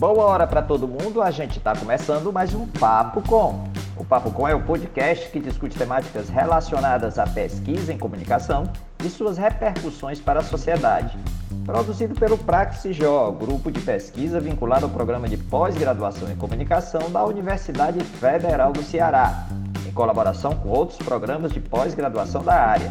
[0.00, 3.64] Boa hora para todo mundo, a gente está começando mais um Papo Com.
[3.98, 8.64] O Papo Com é o podcast que discute temáticas relacionadas à pesquisa em comunicação
[9.04, 11.18] e suas repercussões para a sociedade.
[11.66, 18.02] Produzido pelo Praxijó, grupo de pesquisa vinculado ao programa de pós-graduação em comunicação da Universidade
[18.02, 19.48] Federal do Ceará,
[19.86, 22.90] em colaboração com outros programas de pós-graduação da área.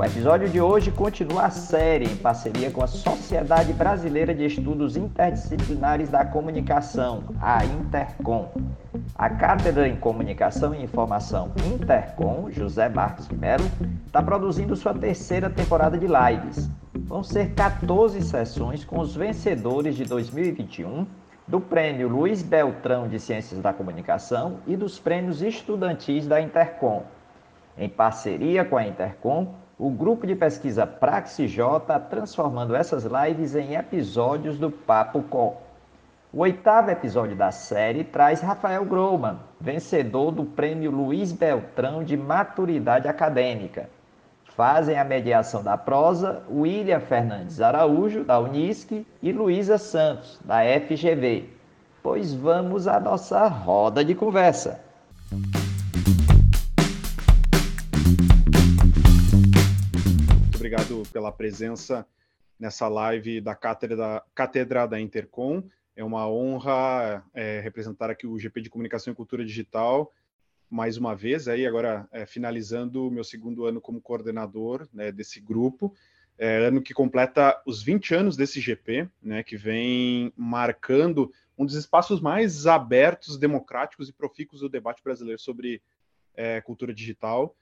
[0.00, 4.96] O episódio de hoje continua a série em parceria com a Sociedade Brasileira de Estudos
[4.96, 8.50] Interdisciplinares da Comunicação, a Intercom.
[9.14, 13.70] A Cátedra em Comunicação e Informação Intercom, José Marques de Mello,
[14.06, 16.70] está produzindo sua terceira temporada de lives.
[16.94, 21.06] Vão ser 14 sessões com os vencedores de 2021
[21.46, 27.04] do Prêmio Luiz Beltrão de Ciências da Comunicação e dos prêmios estudantis da Intercom.
[27.76, 33.76] Em parceria com a Intercom, o grupo de pesquisa PraxJ está transformando essas lives em
[33.76, 35.56] episódios do Papo Com.
[36.30, 43.08] O oitavo episódio da série traz Rafael Groman, vencedor do Prêmio Luiz Beltrão de Maturidade
[43.08, 43.88] Acadêmica.
[44.54, 51.48] Fazem a mediação da prosa William Fernandes Araújo, da Unisc, e Luísa Santos, da FGV.
[52.02, 54.78] Pois vamos à nossa roda de conversa.
[60.70, 62.06] Obrigado pela presença
[62.56, 65.64] nessa live da Cátedra, Cátedra da Intercom.
[65.96, 70.12] É uma honra é, representar aqui o GP de Comunicação e Cultura Digital
[70.70, 75.40] mais uma vez, aí agora é, finalizando o meu segundo ano como coordenador né, desse
[75.40, 75.92] grupo,
[76.38, 81.74] é, ano que completa os 20 anos desse GP, né, que vem marcando um dos
[81.74, 85.82] espaços mais abertos, democráticos e profícuos do debate brasileiro sobre
[86.32, 87.56] é, cultura digital.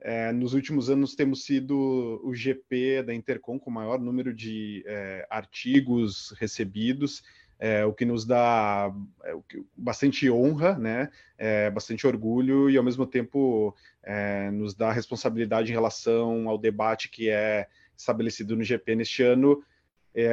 [0.00, 4.84] É, nos últimos anos temos sido o GP da Intercom com o maior número de
[4.86, 7.22] é, artigos recebidos,
[7.58, 9.34] é, o que nos dá é,
[9.76, 11.10] bastante honra, né?
[11.36, 17.08] É, bastante orgulho e ao mesmo tempo é, nos dá responsabilidade em relação ao debate
[17.08, 17.66] que é
[17.96, 19.60] estabelecido no GP neste ano.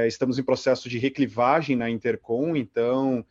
[0.08, 3.26] estamos em processo de reclivagem na Intercom, então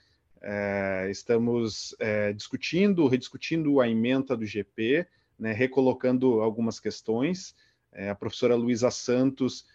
[1.08, 1.96] estamos
[2.34, 5.06] discutindo, rediscutindo a emenda do GP
[5.44, 7.54] né, recolocando algumas questões.
[7.92, 9.66] É, a professora Luísa Santos,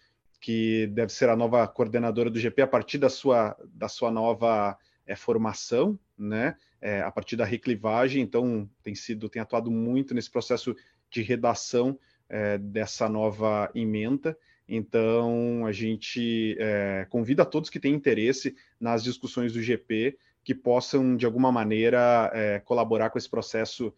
[0.41, 4.75] que deve ser a nova coordenadora do GP a partir da sua, da sua nova
[5.05, 10.31] é, formação, né, é, a partir da reclivagem, então tem sido, tem atuado muito nesse
[10.31, 10.75] processo
[11.07, 14.35] de redação é, dessa nova emenda.
[14.67, 20.55] Então, a gente é, convida a todos que têm interesse nas discussões do GP que
[20.55, 23.93] possam, de alguma maneira, é, colaborar com esse processo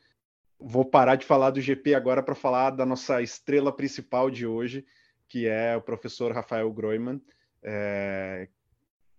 [0.61, 4.85] vou parar de falar do GP agora para falar da nossa estrela principal de hoje,
[5.27, 7.19] que é o professor Rafael Groiman,
[7.63, 8.47] é,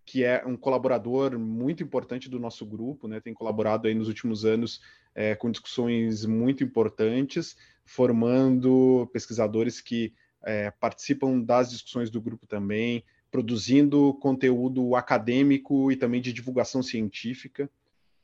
[0.04, 3.20] que é um colaborador muito importante do nosso grupo, né?
[3.20, 4.80] Tem colaborado aí nos últimos anos
[5.14, 10.14] é, com discussões muito importantes, formando pesquisadores que
[10.44, 17.70] é, participam das discussões do grupo também, produzindo conteúdo acadêmico e também de divulgação científica,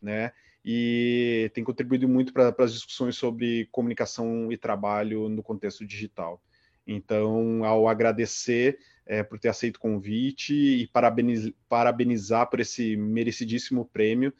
[0.00, 0.33] né?
[0.71, 6.43] E tem contribuído muito para as discussões sobre comunicação e trabalho no contexto digital.
[6.87, 13.87] Então, ao agradecer é, por ter aceito o convite e parabenizar, parabenizar por esse merecidíssimo
[13.87, 14.31] prêmio,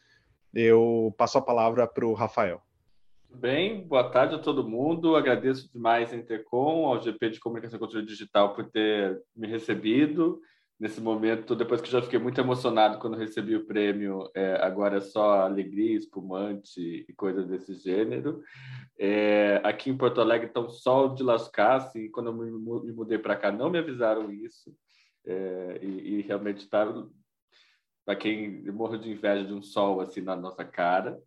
[0.53, 2.61] eu passo a palavra para o Rafael.
[3.31, 5.17] Bem, boa tarde a todo mundo.
[5.17, 10.43] Agradeço demais a Intercom, ao GP de Comunicação e Cultura Digital por ter me recebido
[10.79, 15.01] nesse momento, depois que já fiquei muito emocionado quando recebi o prêmio, é, agora é
[15.01, 18.43] só alegria, espumante e coisas desse gênero.
[18.99, 23.19] É, aqui em Porto Alegre está um sol de lascar, assim, quando eu me mudei
[23.19, 24.73] para cá não me avisaram isso,
[25.27, 26.87] é, e, e, realmente está
[28.05, 31.21] para quem morro de inveja de um sol assim na nossa cara.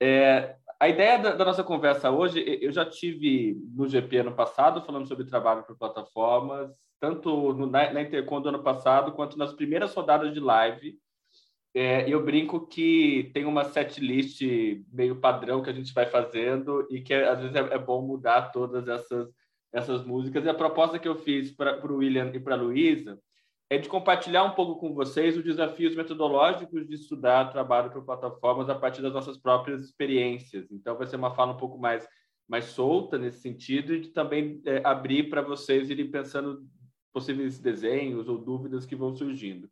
[0.00, 4.82] É, a ideia da, da, nossa conversa hoje, eu já tive no GP ano passado
[4.82, 9.52] falando sobre trabalho por plataformas, tanto no, na, na Intercom do ano passado quanto nas
[9.52, 10.96] primeiras rodadas de live.
[11.74, 14.40] É, eu brinco que tem uma set list
[14.92, 18.52] meio padrão que a gente vai fazendo e que às vezes é, é bom mudar
[18.52, 19.28] todas essas
[19.72, 20.44] essas músicas.
[20.44, 23.18] E a proposta que eu fiz para o William e para a Luísa
[23.70, 28.68] é de compartilhar um pouco com vocês os desafios metodológicos de estudar trabalho por plataformas
[28.68, 30.70] a partir das nossas próprias experiências.
[30.70, 32.06] Então, vai ser uma fala um pouco mais,
[32.46, 36.62] mais solta nesse sentido e de também é, abrir para vocês irem pensando
[37.12, 39.70] possíveis desenhos ou dúvidas que vão surgindo.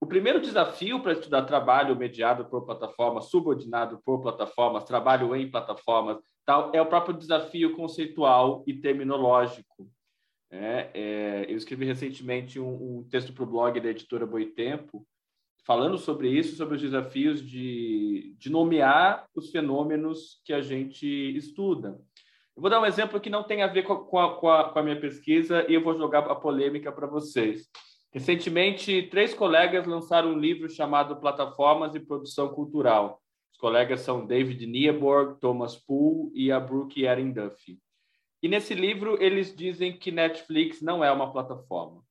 [0.00, 6.18] O primeiro desafio para estudar trabalho mediado por plataformas, subordinado por plataformas, trabalho em plataformas,
[6.44, 9.90] tal, é o próprio desafio conceitual e terminológico
[10.50, 15.06] é, é, eu escrevi recentemente um, um texto para o blog da editora Boitempo
[15.64, 21.06] falando sobre isso, sobre os desafios de, de nomear os fenômenos que a gente
[21.36, 22.00] estuda.
[22.60, 24.78] Eu vou dar um exemplo que não tem a ver com a, com a, com
[24.78, 27.66] a minha pesquisa e eu vou jogar a polêmica para vocês.
[28.12, 33.18] Recentemente, três colegas lançaram um livro chamado Plataformas e Produção Cultural.
[33.50, 37.78] Os colegas são David Nieborg, Thomas Poole e a Brooke Erin Duffy.
[38.42, 42.02] E nesse livro eles dizem que Netflix não é uma plataforma.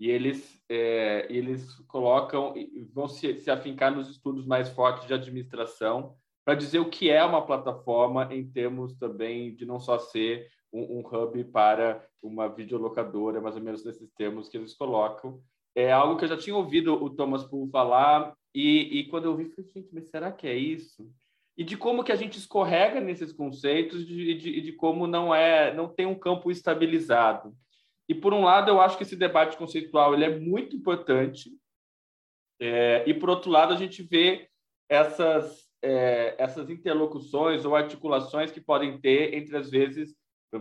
[0.00, 2.54] E eles, é, eles colocam,
[2.94, 6.16] vão se, se afincar nos estudos mais fortes de administração
[6.46, 10.98] para dizer o que é uma plataforma em termos também de não só ser um,
[10.98, 15.42] um, hub para uma videolocadora, mais ou menos nesses termos que eles colocam.
[15.74, 19.36] É algo que eu já tinha ouvido o Thomas Poole falar e, e quando eu
[19.36, 21.10] vi, falei, gente, mas será que é isso?
[21.58, 25.34] E de como que a gente escorrega nesses conceitos e de, de, de, como não
[25.34, 27.56] é, não tem um campo estabilizado.
[28.08, 31.50] E por um lado, eu acho que esse debate conceitual ele é muito importante.
[32.60, 34.48] É, e por outro lado, a gente vê
[34.88, 40.14] essas é, essas interlocuções ou articulações que podem ter entre às vezes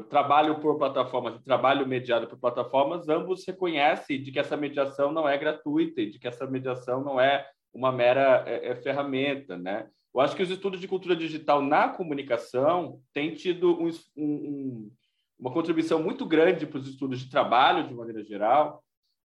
[0.09, 5.27] trabalho por plataformas e trabalho mediado por plataformas, ambos reconhecem de que essa mediação não
[5.27, 9.87] é gratuita e de que essa mediação não é uma mera é, é ferramenta, né?
[10.13, 14.91] Eu acho que os estudos de cultura digital na comunicação têm tido um, um,
[15.37, 18.81] uma contribuição muito grande para os estudos de trabalho, de maneira geral,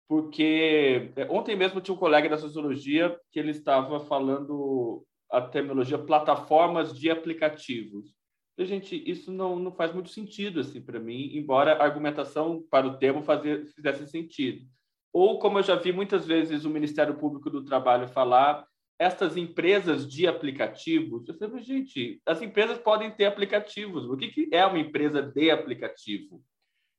[0.08, 5.04] porque é, ontem mesmo tinha um colega da sociologia que ele estava falando
[5.36, 8.14] a terminologia plataformas de aplicativos.
[8.58, 12.86] E, gente, isso não, não faz muito sentido assim para mim, embora a argumentação para
[12.86, 14.66] o termo fazer, fizesse sentido.
[15.12, 18.66] Ou, como eu já vi muitas vezes o Ministério Público do Trabalho falar,
[18.98, 24.08] estas empresas de aplicativos, eu falei, gente, as empresas podem ter aplicativos.
[24.08, 26.42] O que, que é uma empresa de aplicativo?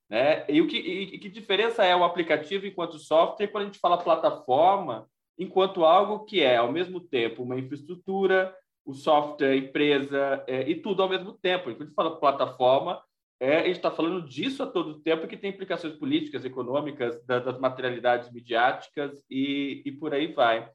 [0.09, 0.45] Né?
[0.47, 3.97] E, o que, e que diferença é o aplicativo enquanto software quando a gente fala
[3.97, 8.55] plataforma, enquanto algo que é, ao mesmo tempo, uma infraestrutura,
[8.85, 11.65] o software, a empresa é, e tudo ao mesmo tempo.
[11.65, 13.01] Quando a gente fala plataforma,
[13.39, 17.39] é, a gente está falando disso a todo tempo que tem implicações políticas, econômicas, da,
[17.39, 20.69] das materialidades midiáticas e, e por aí vai.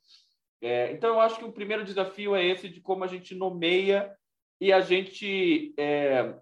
[0.60, 4.14] É, então, eu acho que o primeiro desafio é esse de como a gente nomeia
[4.60, 6.38] e a gente é,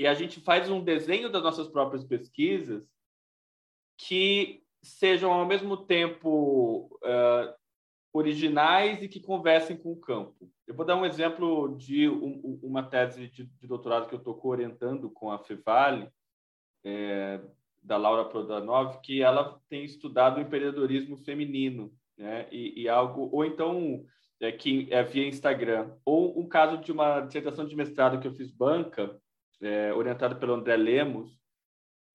[0.00, 2.82] e a gente faz um desenho das nossas próprias pesquisas
[3.98, 7.54] que sejam ao mesmo tempo uh,
[8.12, 10.50] originais e que conversem com o campo.
[10.66, 14.38] Eu vou dar um exemplo de um, uma tese de, de, doutorado que eu estou
[14.44, 16.08] orientando com a Fevale,
[16.84, 17.40] é,
[17.82, 22.46] da Laura Prodanov, que ela tem estudado o empreendedorismo feminino né?
[22.52, 24.04] E, e algo, ou então
[24.38, 28.34] é, que é via Instagram, ou um caso de uma dissertação de mestrado que eu
[28.34, 29.18] fiz banca,
[29.60, 31.39] é, orientado pelo André Lemos,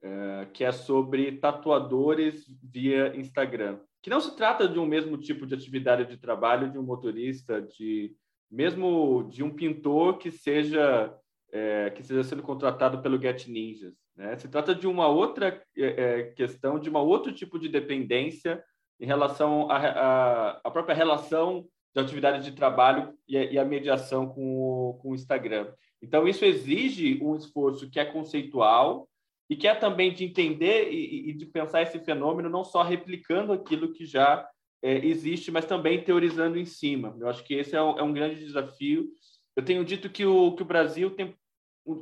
[0.02, 5.46] é, que é sobre tatuadores via Instagram, que não se trata de um mesmo tipo
[5.46, 8.16] de atividade de trabalho de um motorista, de
[8.50, 11.14] mesmo de um pintor que seja
[11.52, 13.96] é, que seja sendo contratado pelo Get Ninjas.
[14.16, 14.36] Né?
[14.38, 18.64] Se trata de uma outra é, questão, de uma outro tipo de dependência
[19.00, 24.94] em relação à, própria relação de atividade de trabalho e e a mediação com o,
[24.96, 25.74] com o Instagram.
[26.02, 29.08] Então, isso exige um esforço que é conceitual
[29.50, 33.54] e que é também de entender e, e de pensar esse fenômeno não só replicando
[33.54, 34.48] aquilo que já
[34.82, 37.16] é, existe, mas também teorizando em cima.
[37.20, 39.10] Eu acho que esse é um, é um grande desafio.
[39.56, 41.36] Eu tenho dito que o, que o Brasil tem,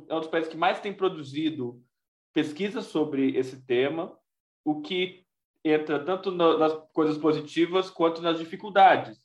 [0.08, 1.82] é um dos países que mais tem produzido
[2.32, 4.16] pesquisas sobre esse tema,
[4.64, 5.24] o que
[5.64, 9.16] entra tanto nas coisas positivas quanto nas dificuldades.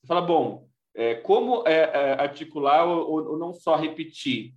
[0.00, 4.54] Você fala, bom, é, como é, é, articular ou, ou, não só repetir?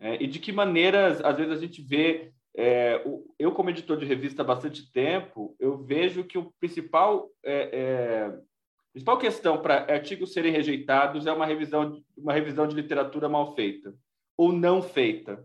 [0.00, 2.32] É, e de que maneiras, às vezes, a gente vê.
[2.56, 3.02] É,
[3.38, 8.92] eu, como editor de revista há bastante tempo, eu vejo que o principal, é, a
[8.92, 13.94] principal questão para artigos serem rejeitados é uma revisão, uma revisão de literatura mal feita
[14.36, 15.44] ou não feita.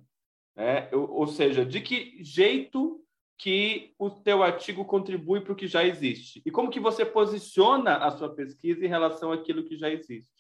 [0.56, 0.90] Né?
[0.94, 3.06] ou, ou seja, de que jeito
[3.38, 7.98] que o teu artigo contribui para o que já existe e como que você posiciona
[7.98, 10.35] a sua pesquisa em relação àquilo que já existe.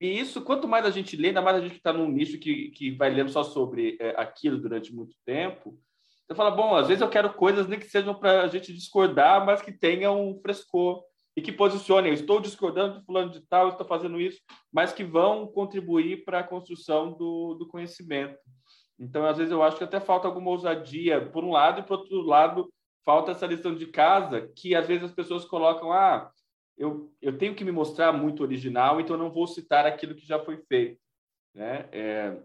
[0.00, 2.70] E isso, quanto mais a gente lê, ainda mais a gente está num nicho que,
[2.70, 5.78] que vai lendo só sobre é, aquilo durante muito tempo,
[6.26, 9.44] você fala, bom, às vezes eu quero coisas nem que sejam para a gente discordar,
[9.44, 11.04] mas que tenham um frescor
[11.36, 12.10] e que posicionem.
[12.10, 14.40] Eu estou discordando de fulano de tal, estou fazendo isso,
[14.72, 18.38] mas que vão contribuir para a construção do, do conhecimento.
[18.98, 21.98] Então, às vezes, eu acho que até falta alguma ousadia, por um lado, e por
[21.98, 22.72] outro lado,
[23.04, 26.30] falta essa lição de casa, que às vezes as pessoas colocam, ah,
[26.76, 30.38] eu, eu tenho que me mostrar muito original, então não vou citar aquilo que já
[30.38, 31.00] foi feito.
[31.54, 31.88] Né?
[31.92, 32.42] É,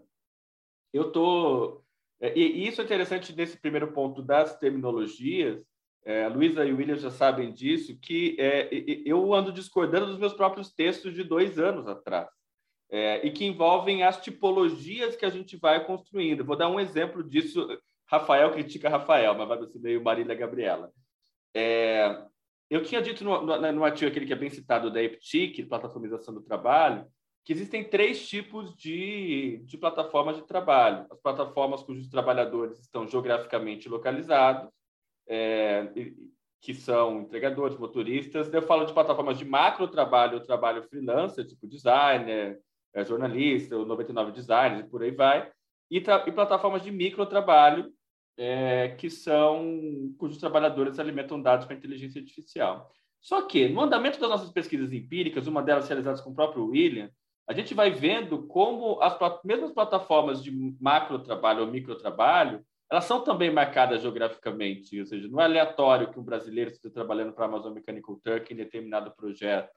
[0.92, 1.82] eu tô
[2.20, 5.64] é, e isso é interessante nesse primeiro ponto das terminologias,
[6.04, 8.68] é, Luísa e William já sabem disso, que é,
[9.04, 12.28] eu ando discordando dos meus próprios textos de dois anos atrás,
[12.90, 16.44] é, e que envolvem as tipologias que a gente vai construindo.
[16.44, 17.66] Vou dar um exemplo disso.
[18.06, 20.92] Rafael critica Rafael, mas vai ser meio Marília Gabriela.
[21.54, 22.24] É,
[22.70, 26.32] eu tinha dito no, no, no, artigo aquele que é bem citado da EPTIC, Plataformização
[26.32, 27.04] do Trabalho,
[27.44, 31.04] que existem três tipos de, de plataformas de trabalho.
[31.10, 34.70] As plataformas cujos trabalhadores estão geograficamente localizados,
[35.28, 35.88] é,
[36.60, 38.52] que são entregadores, motoristas.
[38.52, 42.60] Eu falo de plataformas de macro trabalho, trabalho freelancer, tipo designer,
[42.94, 45.50] é, jornalista, 99 designers e por aí vai.
[45.90, 47.92] E, e plataformas de micro trabalho,
[48.40, 52.90] é, que são cujos trabalhadores alimentam dados com inteligência artificial.
[53.20, 57.10] Só que, no andamento das nossas pesquisas empíricas, uma delas realizadas com o próprio William,
[57.46, 63.04] a gente vai vendo como as mesmas plataformas de macro trabalho ou micro trabalho, elas
[63.04, 67.44] são também marcadas geograficamente, ou seja, não é aleatório que um brasileiro esteja trabalhando para
[67.44, 69.70] a Amazon Mechanical Turk em determinado projeto.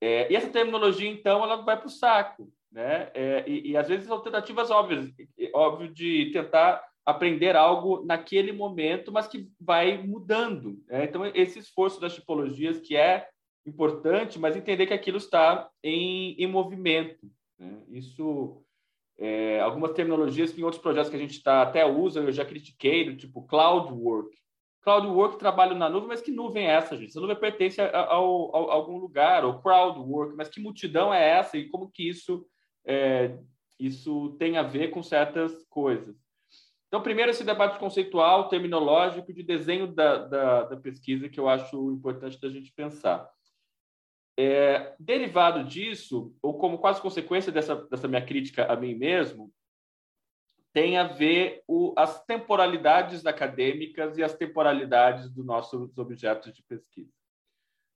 [0.00, 3.12] É, e essa terminologia, então, ela vai para o saco, né?
[3.14, 5.08] É, e, e, às vezes são tentativas óbvias,
[5.54, 10.82] óbvio de tentar aprender algo naquele momento, mas que vai mudando.
[10.88, 11.04] Né?
[11.04, 13.28] Então, esse esforço das tipologias que é
[13.64, 17.30] importante, mas entender que aquilo está em, em movimento.
[17.56, 17.80] Né?
[17.90, 18.60] Isso,
[19.16, 22.44] é, algumas terminologias que em outros projetos que a gente está até usa, eu já
[22.44, 24.36] critiquei, do tipo cloud work.
[24.82, 27.10] Cloud work, trabalho na nuvem, mas que nuvem é essa, gente?
[27.10, 31.14] Essa nuvem pertence a, a, a, a algum lugar, ou crowd work, mas que multidão
[31.14, 32.44] é essa e como que isso,
[32.84, 33.36] é,
[33.78, 36.25] isso tem a ver com certas coisas.
[36.88, 41.90] Então, primeiro, esse debate conceitual, terminológico, de desenho da, da, da pesquisa, que eu acho
[41.90, 43.28] importante da gente pensar.
[44.38, 49.52] É, derivado disso, ou como quase consequência dessa, dessa minha crítica a mim mesmo,
[50.72, 57.10] tem a ver o, as temporalidades acadêmicas e as temporalidades dos nossos objetos de pesquisa.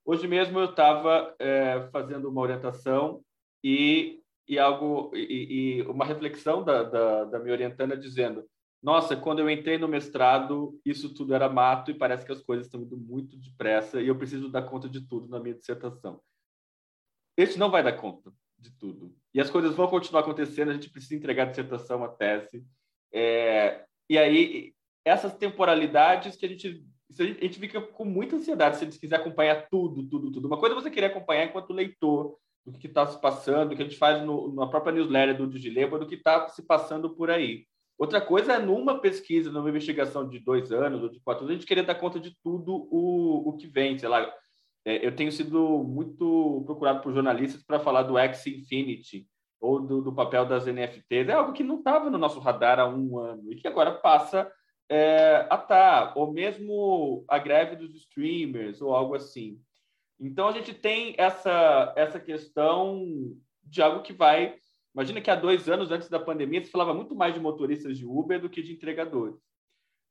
[0.02, 3.22] Hoje mesmo eu estava é, fazendo uma orientação
[3.62, 8.48] e, e algo e, e uma reflexão da, da, da minha dizendo
[8.82, 12.66] nossa, quando eu entrei no mestrado, isso tudo era mato e parece que as coisas
[12.66, 16.20] estão indo muito depressa e eu preciso dar conta de tudo na minha dissertação.
[17.36, 19.14] Este não vai dar conta de tudo.
[19.34, 22.64] E as coisas vão continuar acontecendo, a gente precisa entregar a dissertação, a tese.
[23.12, 23.84] É...
[24.08, 26.84] E aí, essas temporalidades que a gente,
[27.18, 30.46] a gente fica com muita ansiedade se a gente quiser acompanhar tudo, tudo, tudo.
[30.46, 33.82] Uma coisa é você querer acompanhar enquanto leitor, do que está se passando, do que
[33.82, 37.30] a gente faz no, na própria newsletter do Digileba, do que está se passando por
[37.30, 37.66] aí.
[38.00, 41.58] Outra coisa é numa pesquisa, numa investigação de dois anos ou de quatro anos, a
[41.58, 43.98] gente querer dar conta de tudo o, o que vem.
[43.98, 44.26] Sei lá,
[44.86, 49.26] é, eu tenho sido muito procurado por jornalistas para falar do X Infinity
[49.60, 51.28] ou do, do, papel das NFTs.
[51.28, 54.50] É algo que não estava no nosso radar há um ano e que agora passa
[54.88, 55.66] é, a estar.
[55.66, 56.12] Tá.
[56.16, 59.60] Ou mesmo a greve dos streamers ou algo assim.
[60.18, 63.04] Então, a gente tem essa, essa questão
[63.62, 64.56] de algo que vai
[64.94, 68.04] Imagina que há dois anos antes da pandemia se falava muito mais de motoristas de
[68.04, 69.36] Uber do que de entregadores.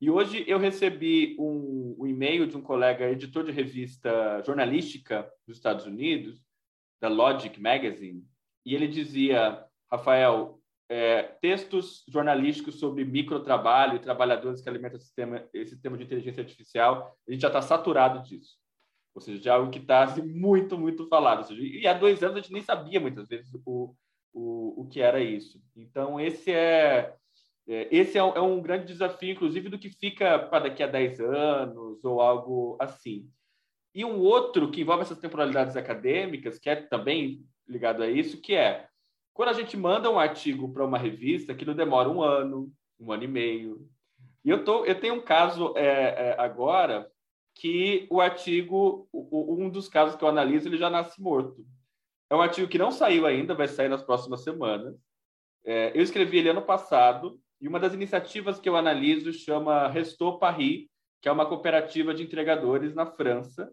[0.02, 5.58] E hoje eu recebi um, um e-mail de um colega editor de revista jornalística dos
[5.58, 6.42] Estados Unidos,
[7.02, 8.26] da Logic Magazine,
[8.66, 10.60] e ele dizia, Rafael,
[10.90, 16.42] é, textos jornalísticos sobre microtrabalho e trabalhadores que alimentam o sistema, esse sistema de inteligência
[16.42, 18.58] artificial, a gente já está saturado disso.
[19.14, 21.46] Ou seja, já é algo que está assim, muito, muito falado.
[21.46, 23.94] Seja, e há dois anos a gente nem sabia muitas vezes o,
[24.34, 25.62] o, o que era isso.
[25.76, 27.14] Então, esse é,
[27.68, 30.88] é esse é um, é um, grande desafio, inclusive, do que fica para daqui a
[30.88, 33.30] 10 anos ou algo assim.
[33.94, 38.56] E um outro que envolve essas temporalidades acadêmicas, que é também ligado a isso, que
[38.56, 38.88] é
[39.34, 43.24] quando a gente manda um artigo para uma revista, aquilo demora um ano, um ano
[43.24, 43.90] e meio.
[44.44, 47.10] E eu, tô, eu tenho um caso é, é, agora
[47.56, 51.66] que o artigo, um dos casos que eu analiso, ele já nasce morto.
[52.30, 54.96] É um artigo que não saiu ainda, vai sair nas próximas semanas.
[55.66, 60.38] É, eu escrevi ele ano passado e uma das iniciativas que eu analiso chama Resto
[60.38, 60.88] Paris,
[61.22, 63.72] que é uma cooperativa de entregadores na França,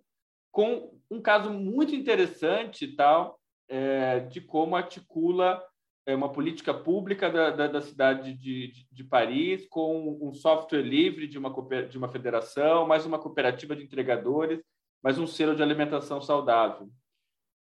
[0.51, 5.63] com um caso muito interessante tal é, de como articula
[6.07, 10.83] é, uma política pública da, da, da cidade de, de, de, Paris com um software
[10.83, 11.51] livre de uma,
[11.89, 14.61] de uma federação, mais uma cooperativa de entregadores,
[15.03, 16.89] mais um selo de alimentação saudável.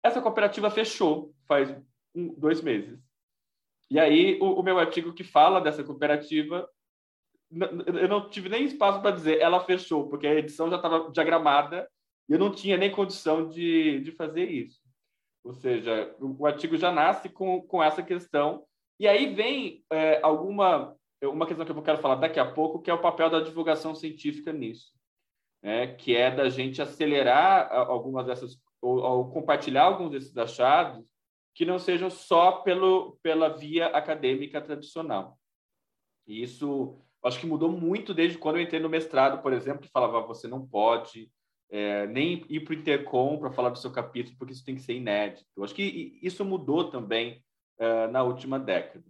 [0.04, 1.76] Essa cooperativa fechou faz
[2.14, 3.00] um, dois meses.
[3.90, 6.68] E aí, o, o, meu artigo que fala dessa cooperativa,
[7.52, 11.90] eu não tive nem espaço para dizer ela fechou, porque a edição já estava diagramada
[12.28, 14.82] e eu não tinha nem condição de, de fazer isso.
[15.44, 18.66] Ou seja, o, o artigo já nasce com, com essa questão.
[19.00, 20.96] E aí vem é, alguma
[21.30, 23.96] uma questão que eu quero falar daqui a pouco, que é o papel da divulgação
[23.96, 24.92] científica nisso.
[25.62, 31.06] né, que é da gente acelerar algumas dessas, ou, ou, compartilhar alguns desses achados
[31.56, 35.38] que não sejam só pelo, pela via acadêmica tradicional.
[36.28, 39.92] E isso acho que mudou muito desde quando eu entrei no mestrado, por exemplo, que
[39.92, 41.32] falava você não pode
[41.70, 44.82] é, nem ir para o Intercom para falar do seu capítulo, porque isso tem que
[44.82, 45.46] ser inédito.
[45.64, 47.44] Acho que isso mudou também
[47.80, 49.06] é, na última década.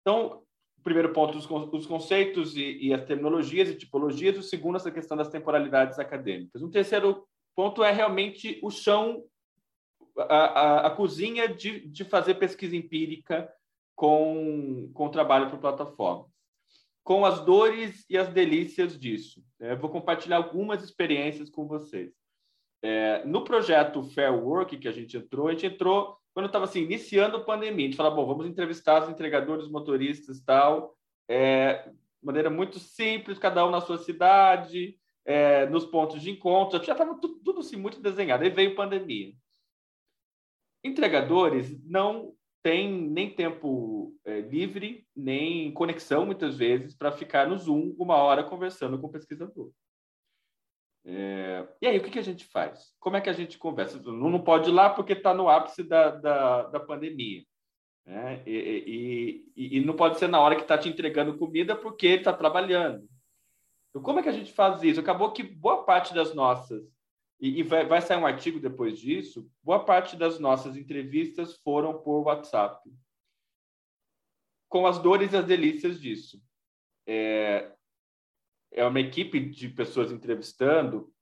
[0.00, 0.42] Então,
[0.82, 4.38] primeiro ponto, os, os conceitos e, e, as terminologias e tipologias.
[4.38, 6.62] O segundo, essa questão das temporalidades acadêmicas.
[6.62, 7.27] Um terceiro
[7.58, 9.24] ponto é realmente o chão,
[10.16, 13.52] a, a, a cozinha de, de fazer pesquisa empírica
[13.96, 16.28] com, com o trabalho por plataforma
[17.02, 19.42] com as dores e as delícias disso.
[19.58, 22.12] É, vou compartilhar algumas experiências com vocês.
[22.82, 26.82] É, no projeto Fair Work que a gente entrou, a gente entrou quando estava assim,
[26.82, 27.86] iniciando a pandemia.
[27.86, 30.94] A gente falou, bom, vamos entrevistar os entregadores, motoristas tal,
[31.26, 34.94] é, de maneira muito simples, cada um na sua cidade,
[35.28, 36.82] é, nos pontos de encontro.
[36.82, 38.42] Já estava tudo, tudo assim, muito desenhado.
[38.42, 39.34] Aí veio pandemia.
[40.82, 47.94] Entregadores não tem nem tempo é, livre, nem conexão, muitas vezes, para ficar no Zoom
[47.98, 49.70] uma hora conversando com o pesquisador.
[51.04, 51.68] É...
[51.82, 52.94] E aí, o que, que a gente faz?
[52.98, 54.00] Como é que a gente conversa?
[54.00, 57.44] Não, não pode ir lá porque está no ápice da, da, da pandemia.
[58.06, 58.42] Né?
[58.46, 62.16] E, e, e, não pode ser na hora que está te entregando comida porque ele
[62.16, 63.06] está trabalhando.
[64.00, 65.00] Como é que a gente faz isso?
[65.00, 66.82] Acabou que boa parte das nossas
[67.40, 72.00] e, e vai, vai, sair um artigo depois disso, boa parte das nossas entrevistas foram
[72.00, 72.90] por WhatsApp,
[74.68, 76.42] com as dores e as delícias disso.
[77.06, 77.72] É,
[78.72, 81.12] é uma equipe de pessoas entrevistando.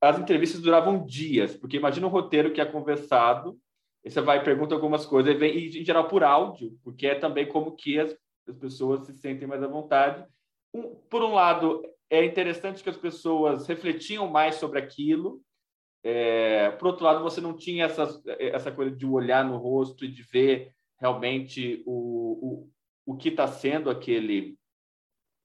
[0.00, 3.60] As entrevistas duravam dias, porque imagina um roteiro que é conversado,
[4.02, 7.76] você vai pergunta algumas coisas, e, vem, em geral por áudio, porque é também como
[7.76, 8.16] que as,
[8.48, 10.26] as pessoas se sentem mais à vontade.
[10.74, 15.40] Um, por um lado, é interessante que as pessoas refletiam mais sobre aquilo.
[16.02, 20.08] É, por outro lado, você não tinha essa, essa coisa de olhar no rosto e
[20.08, 22.66] de ver realmente o,
[23.06, 24.58] o, o que está sendo aquele,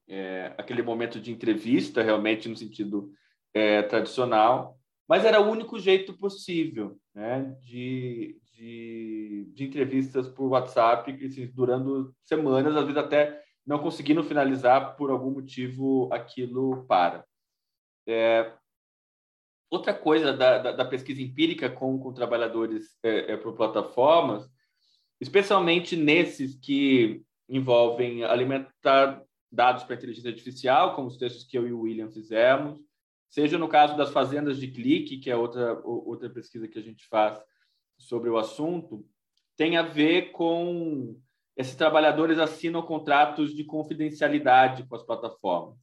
[0.08, 3.12] é, aquele momento de entrevista, realmente no sentido
[3.54, 4.76] é, tradicional.
[5.08, 12.14] Mas era o único jeito possível né, de, de, de entrevistas por WhatsApp, assim, durando
[12.22, 17.24] semanas, às vezes até não conseguindo finalizar por algum motivo aquilo para.
[18.06, 18.52] É,
[19.70, 24.50] outra coisa da, da, da, pesquisa empírica com, com trabalhadores é, é, por plataformas,
[25.20, 31.72] especialmente nesses que envolvem alimentar dados para inteligência artificial, como os textos que eu e
[31.72, 32.80] o William fizemos,
[33.28, 37.06] seja no caso das fazendas de clique, que é outra, outra pesquisa que a gente
[37.08, 37.40] faz
[37.98, 39.06] sobre o assunto,
[39.56, 41.20] tem a ver com
[41.60, 45.78] esses trabalhadores assinam contratos de confidencialidade com as plataformas.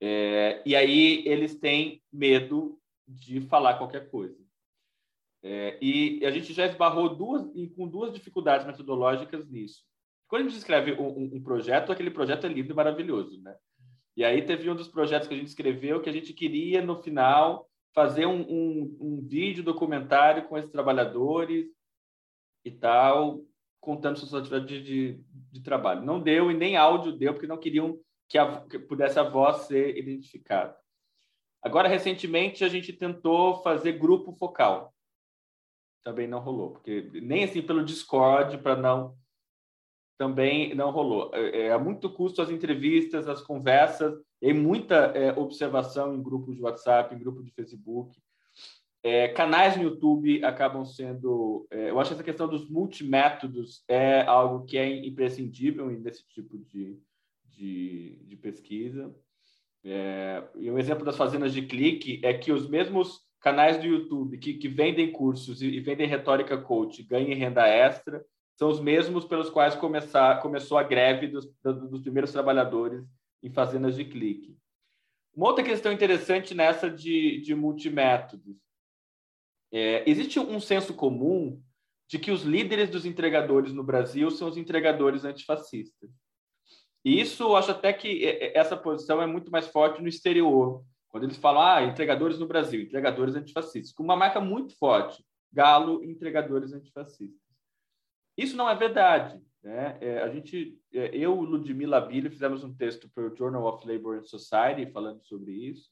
[0.00, 4.38] É, e aí eles têm medo de falar qualquer coisa.
[5.42, 9.84] É, e a gente já esbarrou duas, com duas dificuldades metodológicas nisso.
[10.28, 13.56] Quando a gente escreve um, um, projeto, aquele projeto é lindo e maravilhoso, né?
[14.14, 17.02] E aí teve um dos projetos que a gente escreveu que a gente queria, no
[17.02, 21.66] final, fazer um, um, um vídeo documentário com esses trabalhadores
[22.64, 23.40] e tal,
[23.88, 25.18] contando suas atividades de,
[25.50, 26.04] de, trabalho.
[26.04, 27.98] Não deu e nem áudio deu, porque não queriam
[28.28, 30.76] que, a, que pudesse a voz ser identificada.
[31.62, 34.94] Agora, recentemente, a gente tentou fazer grupo focal.
[36.04, 39.16] Também não rolou, porque nem assim pelo Discord, para não.
[40.18, 41.34] Também não rolou.
[41.34, 46.60] É, é, muito custo as entrevistas, as conversas, e muita é, observação em grupos de
[46.60, 48.20] WhatsApp, em grupo de Facebook.
[49.02, 51.66] É, canais no YouTube acabam sendo.
[51.70, 56.58] É, eu acho que essa questão dos multimétodos é algo que é imprescindível nesse tipo
[56.58, 56.98] de,
[57.46, 59.14] de, de pesquisa.
[59.84, 64.36] É, e um exemplo das fazendas de clique é que os mesmos canais do YouTube
[64.38, 68.24] que, que vendem cursos e, e vendem retórica coach, ganhem renda extra,
[68.56, 73.04] são os mesmos pelos quais começar, começou a greve dos, dos primeiros trabalhadores
[73.40, 74.58] em fazendas de clique.
[75.32, 78.56] Uma outra questão interessante nessa de, de multimétodos
[79.72, 81.62] é, existe um senso comum
[82.08, 86.10] de que os líderes dos entregadores no Brasil são os entregadores antifascistas.
[87.04, 91.24] E isso, eu acho até que essa posição é muito mais forte no exterior, quando
[91.24, 96.72] eles falam, ah, entregadores no Brasil, entregadores antifascistas, com uma marca muito forte, Galo, entregadores
[96.72, 97.40] antifascistas.
[98.36, 99.40] Isso não é verdade.
[99.62, 99.98] Né?
[100.00, 104.18] É, a gente, é, eu Ludmila Billy fizemos um texto para o Journal of Labor
[104.18, 105.90] and Society falando sobre isso.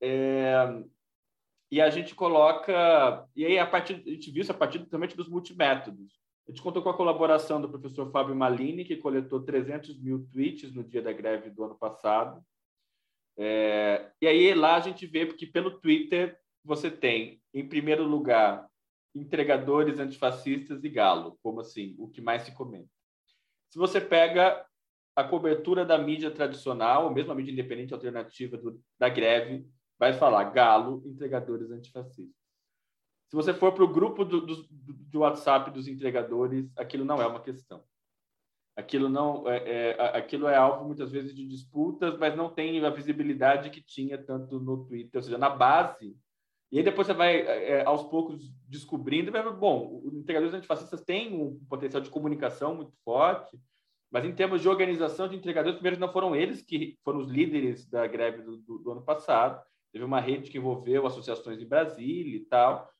[0.00, 0.54] É,
[1.70, 3.26] e a gente coloca.
[3.36, 6.18] E aí, a, partir, a gente viu isso a partir também dos multimétodos.
[6.46, 10.74] A gente contou com a colaboração do professor Fábio Malini, que coletou 300 mil tweets
[10.74, 12.42] no dia da greve do ano passado.
[13.36, 18.66] É, e aí lá a gente vê porque pelo Twitter você tem, em primeiro lugar,
[19.14, 22.88] entregadores antifascistas e Galo, como assim, o que mais se comenta.
[23.68, 24.66] Se você pega
[25.14, 29.66] a cobertura da mídia tradicional, ou mesmo a mídia independente alternativa do, da greve,
[29.98, 32.36] vai falar Galo, entregadores antifascistas.
[33.28, 37.26] Se você for para o grupo do, do, do, WhatsApp dos entregadores, aquilo não é
[37.26, 37.84] uma questão.
[38.74, 42.90] Aquilo não é, é, aquilo é alvo muitas vezes de disputas, mas não tem a
[42.90, 46.16] visibilidade que tinha tanto no Twitter, ou seja, na base
[46.70, 49.32] e aí depois você vai, é, é aos poucos, descobrindo.
[49.54, 53.58] Bom, os entregadores antifascistas têm um potencial de comunicação muito forte,
[54.10, 57.86] mas em termos de organização de entregadores, primeiro não foram eles que foram os líderes
[57.86, 59.62] da greve do, do, do ano passado.
[59.92, 62.90] Teve uma rede que envolveu associações em Brasília e tal,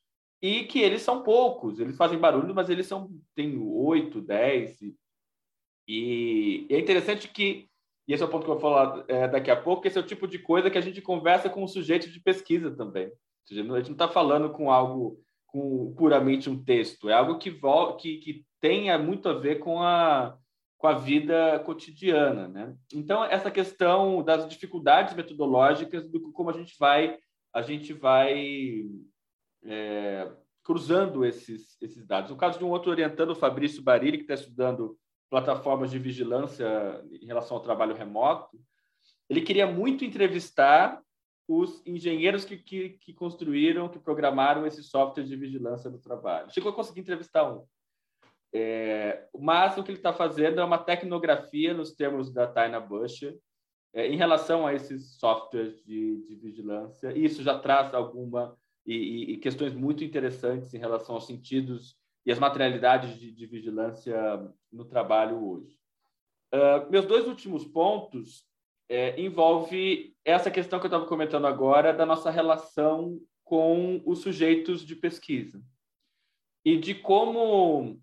[0.40, 1.78] e que eles são poucos.
[1.80, 4.80] Eles fazem barulho, mas eles são têm oito, dez.
[4.80, 4.96] E,
[5.86, 7.68] e, é interessante que
[8.06, 10.00] e esse é o ponto que eu vou falar é, daqui a pouco, esse é
[10.00, 13.12] o tipo de coisa que a gente conversa com o sujeito de pesquisa também
[13.48, 17.50] seja, a gente não está falando com algo com puramente um texto, é algo que,
[17.98, 20.36] que, que tenha muito a ver com a,
[20.78, 22.74] com a vida cotidiana, né?
[22.94, 27.18] Então essa questão das dificuldades metodológicas do como a gente vai
[27.52, 28.84] a gente vai
[29.64, 30.30] é,
[30.62, 32.30] cruzando esses esses dados.
[32.30, 34.96] No caso de um outro orientando, o Fabrício Barili, que está estudando
[35.28, 38.58] plataformas de vigilância em relação ao trabalho remoto,
[39.28, 41.02] ele queria muito entrevistar
[41.46, 46.50] os engenheiros que, que, que, construíram, que programaram esse software de vigilância do trabalho.
[46.52, 47.64] Chegou a conseguir entrevistar um.
[48.52, 53.38] É, mas o que ele está fazendo é uma tecnografia nos termos da Taina Busher
[53.92, 57.12] é, em relação a esses softwares de, de vigilância.
[57.16, 58.56] E isso já traz alguma
[58.86, 64.16] e, e, questões muito interessantes em relação aos sentidos e as materialidades de, de vigilância
[64.72, 65.78] no trabalho hoje.
[66.54, 68.46] Uh, meus dois últimos pontos
[68.88, 74.84] é, envolve essa questão que eu estava comentando agora da nossa relação com os sujeitos
[74.84, 75.62] de pesquisa
[76.64, 78.00] e de como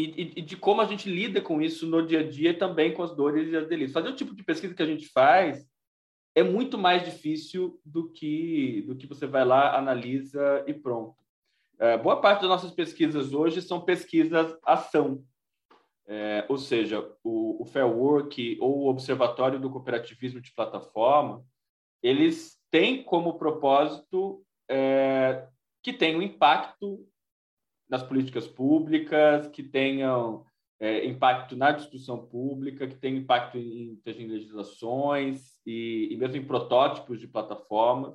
[0.00, 3.02] e, e, de como a gente lida com isso no dia a dia também com
[3.02, 3.92] as dores e as delícias.
[3.92, 5.66] Fazer o tipo de pesquisa que a gente faz
[6.36, 11.16] é muito mais difícil do que do que você vai lá analisa e pronto.
[11.80, 15.24] É, boa parte das nossas pesquisas hoje são pesquisas ação,
[16.06, 21.44] é, ou seja, o, o Fair Work ou o Observatório do Cooperativismo de Plataforma,
[22.02, 25.46] eles têm como propósito é,
[25.82, 27.04] que tenham impacto
[27.88, 30.44] nas políticas públicas, que tenham
[30.80, 36.46] é, impacto na discussão pública, que tenham impacto em, em legislações e, e mesmo em
[36.46, 38.14] protótipos de plataformas.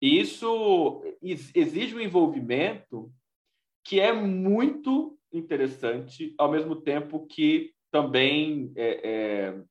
[0.00, 1.02] E isso
[1.54, 3.12] exige um envolvimento
[3.84, 9.62] que é muito interessante, ao mesmo tempo que também é, é,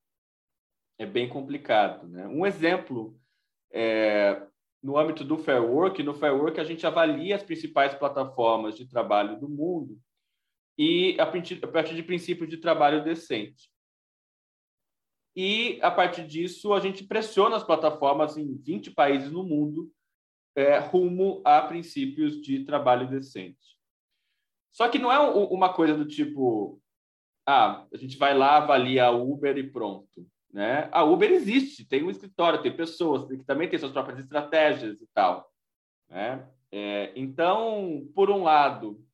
[0.99, 2.08] é bem complicado.
[2.08, 2.28] Né?
[2.28, 3.19] Um exemplo
[3.71, 4.41] é,
[4.85, 8.87] no âmbito do Fair Work, no Fair Work a gente avalia as principais plataformas de
[8.87, 9.99] trabalho do mundo
[10.77, 11.59] e a partir,
[11.95, 13.71] de princípios de trabalho decente.
[15.35, 19.91] E, a partir disso, a gente pressiona as plataformas em 20 países no mundo
[20.55, 23.75] é, rumo a princípios de trabalho decente.
[24.71, 26.79] Só que não é uma coisa do tipo,
[27.47, 30.29] ah, a gente vai lá, avalia a Uber e pronto.
[30.55, 30.87] Né?
[30.93, 35.07] A Uber existe, tem um escritório, tem pessoas que também têm suas próprias estratégias e
[35.13, 35.51] tal.
[36.09, 36.47] Né?
[36.71, 39.05] É, então, por um lado,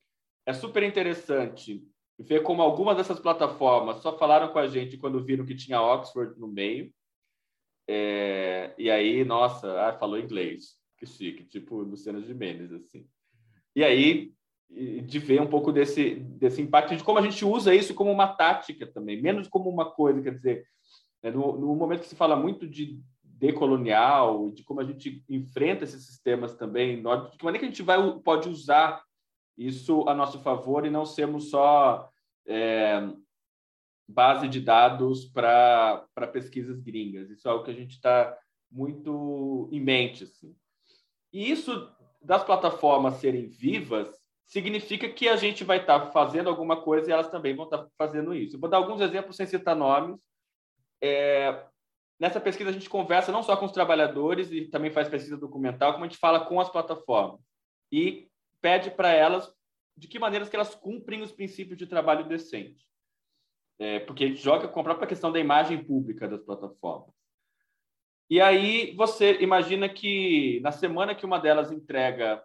[0.45, 1.83] é super interessante
[2.19, 6.39] ver como algumas dessas plataformas só falaram com a gente quando viram que tinha Oxford
[6.39, 6.93] no meio.
[7.89, 13.09] É, e aí, nossa, ah, falou inglês, que chique, tipo Luciano Gimenez, assim.
[13.75, 14.31] E aí
[14.71, 18.27] de ver um pouco desse, desse impacto, de como a gente usa isso como uma
[18.27, 20.65] tática também, menos como uma coisa, quer dizer,
[21.29, 26.05] no, no momento que se fala muito de decolonial, de como a gente enfrenta esses
[26.05, 29.03] sistemas também, de que maneira que a gente vai, pode usar
[29.57, 32.09] isso a nosso favor e não sermos só
[32.45, 33.01] é,
[34.07, 37.29] base de dados para pesquisas gringas.
[37.29, 38.37] Isso é algo que a gente está
[38.71, 40.23] muito em mente.
[40.23, 40.55] Assim.
[41.33, 41.89] E isso
[42.21, 44.09] das plataformas serem vivas
[44.45, 47.79] significa que a gente vai estar tá fazendo alguma coisa e elas também vão estar
[47.79, 48.55] tá fazendo isso.
[48.55, 50.19] Eu vou dar alguns exemplos sem citar nomes.
[51.01, 51.65] É,
[52.19, 55.93] nessa pesquisa a gente conversa não só com os trabalhadores e também faz pesquisa documental,
[55.93, 57.41] como a gente fala com as plataformas
[57.91, 58.29] e
[58.61, 59.53] pede para elas
[59.97, 62.85] de que maneiras que elas cumprem os princípios de trabalho decente.
[63.79, 67.15] É, porque a gente joga com a própria questão da imagem pública das plataformas.
[68.29, 72.41] E aí você imagina que na semana que uma delas entrega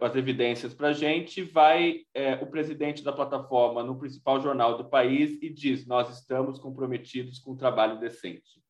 [0.00, 4.88] as evidências para a gente, vai é, o presidente da plataforma no principal jornal do
[4.88, 8.62] país e diz: Nós estamos comprometidos com o trabalho decente.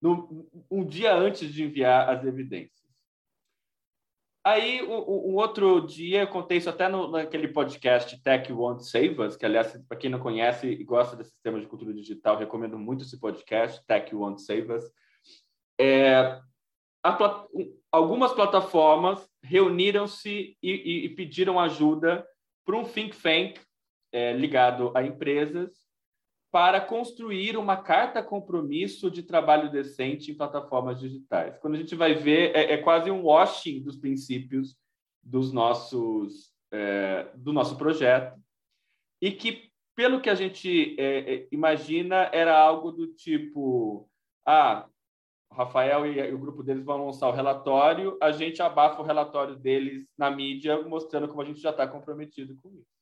[0.00, 2.80] no, um dia antes de enviar as evidências.
[4.42, 9.20] Aí, um, um, outro dia, eu contei isso até no, naquele podcast Tech Won't Save
[9.20, 12.78] Us, que, aliás, para quem não conhece e gosta desse sistema de cultura digital, recomendo
[12.78, 14.84] muito esse podcast, Tech Won't Save Us.
[15.78, 16.40] É,
[17.02, 17.46] a,
[17.90, 22.26] algumas plataformas reuniram-se e, e, e, pediram ajuda
[22.64, 23.58] para um think tank
[24.12, 25.70] é, ligado a empresas
[26.52, 31.56] para construir uma carta compromisso de trabalho decente em plataformas digitais.
[31.58, 34.76] Quando a gente vai ver, é, é quase um washing dos princípios
[35.22, 38.38] dos nossos, é, do nosso projeto,
[39.22, 44.08] e que, pelo que a gente é, é imagina, era algo do tipo:
[44.44, 44.88] ah,
[45.50, 49.56] o Rafael e o grupo deles vão lançar o relatório, a gente abafa o relatório
[49.56, 53.00] deles na mídia, mostrando como a gente já está comprometido com isso.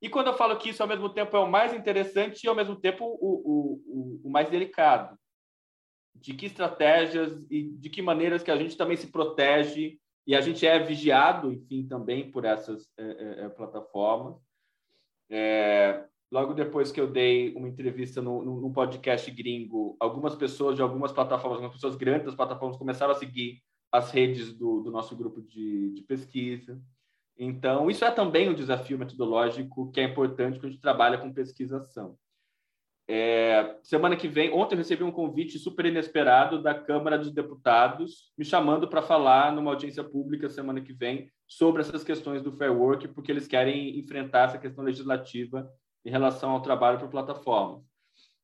[0.00, 2.56] E quando eu falo que isso, ao mesmo tempo, é o mais interessante e, ao
[2.56, 5.16] mesmo tempo, o, o, o, mais delicado.
[6.14, 10.40] De que estratégias e de que maneiras que a gente também se protege e a
[10.40, 14.36] gente é vigiado, enfim, também por essas é, é, é plataformas.
[15.30, 21.12] É, logo depois que eu dei uma entrevista no, podcast gringo, algumas pessoas de algumas
[21.12, 25.42] plataformas, algumas pessoas grandes das plataformas começaram a seguir as redes do, do nosso grupo
[25.42, 26.80] de, de pesquisa.
[27.38, 31.32] Então, isso é também um desafio metodológico que é importante quando a gente trabalha com
[31.32, 32.16] pesquisação.
[33.06, 38.32] É, semana que vem, ontem eu recebi um convite super inesperado da Câmara dos Deputados,
[38.38, 42.72] me chamando para falar numa audiência pública semana que vem sobre essas questões do fair
[42.72, 45.70] work, porque eles querem enfrentar essa questão legislativa
[46.04, 47.82] em relação ao trabalho por plataformas.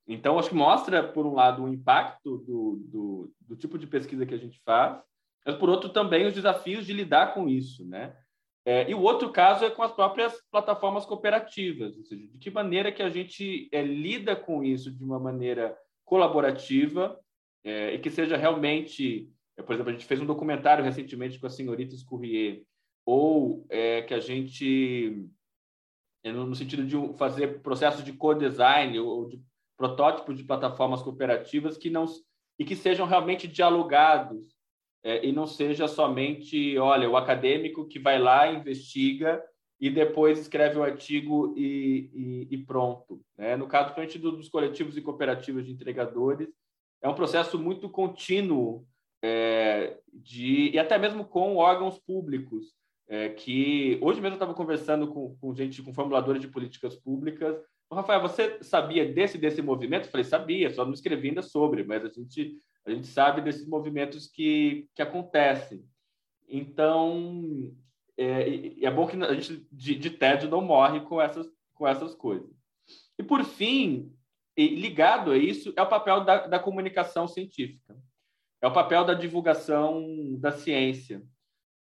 [0.07, 4.25] Então, acho que mostra, por um lado, o impacto do, do, do tipo de pesquisa
[4.25, 4.99] que a gente faz,
[5.45, 8.17] mas, por outro, também os desafios de lidar com isso, né?
[8.65, 12.51] É, e o outro caso é com as próprias plataformas cooperativas, ou seja, de que
[12.51, 17.19] maneira que a gente é, lida com isso de uma maneira colaborativa
[17.65, 21.47] é, e que seja realmente, é, por exemplo, a gente fez um documentário recentemente com
[21.47, 22.63] a senhorita Scurrier,
[23.07, 25.27] ou é, que a gente,
[26.33, 29.41] no sentido de fazer processos de co-design ou de
[29.77, 32.07] protótipos de plataformas cooperativas que não
[32.59, 34.57] e que sejam realmente dialogados
[35.05, 39.41] é, e não seja somente, olha, o acadêmico que vai lá, investiga
[39.81, 43.21] e depois escreve o artigo e, e, e pronto.
[43.37, 43.57] Né?
[43.57, 46.49] No caso, principalmente dos coletivos e cooperativas de entregadores,
[47.01, 48.85] é um processo muito contínuo
[49.23, 52.75] é, de, e até mesmo com órgãos públicos,
[53.09, 57.57] é, que hoje mesmo eu estava conversando com, com gente, com formuladores de políticas públicas,
[57.91, 60.05] Rafael, você sabia desse desse movimento?
[60.05, 63.67] Eu falei, sabia, só não escrevi ainda sobre, mas a gente a gente sabe desses
[63.67, 65.85] movimentos que, que acontecem.
[66.49, 67.71] Então,
[68.17, 72.15] é, é bom que a gente, de, de tédio, não morre com essas, com essas
[72.15, 72.49] coisas.
[73.19, 74.11] E, por fim,
[74.57, 77.95] ligado a isso, é o papel da, da comunicação científica.
[78.63, 80.03] É o papel da divulgação
[80.39, 81.23] da ciência.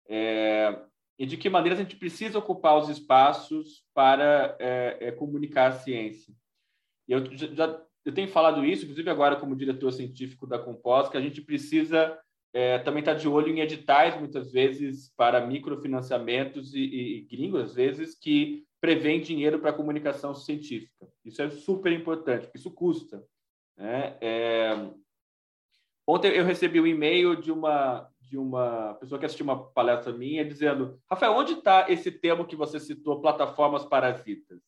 [0.09, 0.81] É,
[1.19, 5.73] e de que maneira a gente precisa ocupar os espaços para é, é, comunicar a
[5.73, 6.35] ciência.
[7.09, 11.17] E eu já eu tenho falado isso, inclusive agora como diretor científico da Compós, que
[11.17, 12.19] a gente precisa
[12.53, 17.21] é, também estar tá de olho em editais, muitas vezes, para microfinanciamentos e, e, e
[17.23, 21.09] gringos, às vezes, que prevêem dinheiro para comunicação científica.
[21.25, 23.25] Isso é super importante, porque isso custa.
[23.77, 24.19] Né?
[24.21, 24.91] É...
[26.07, 30.45] Ontem eu recebi um e-mail de uma, de uma pessoa que assistiu uma palestra minha
[30.45, 34.59] dizendo Rafael, onde está esse termo que você citou, plataformas parasitas?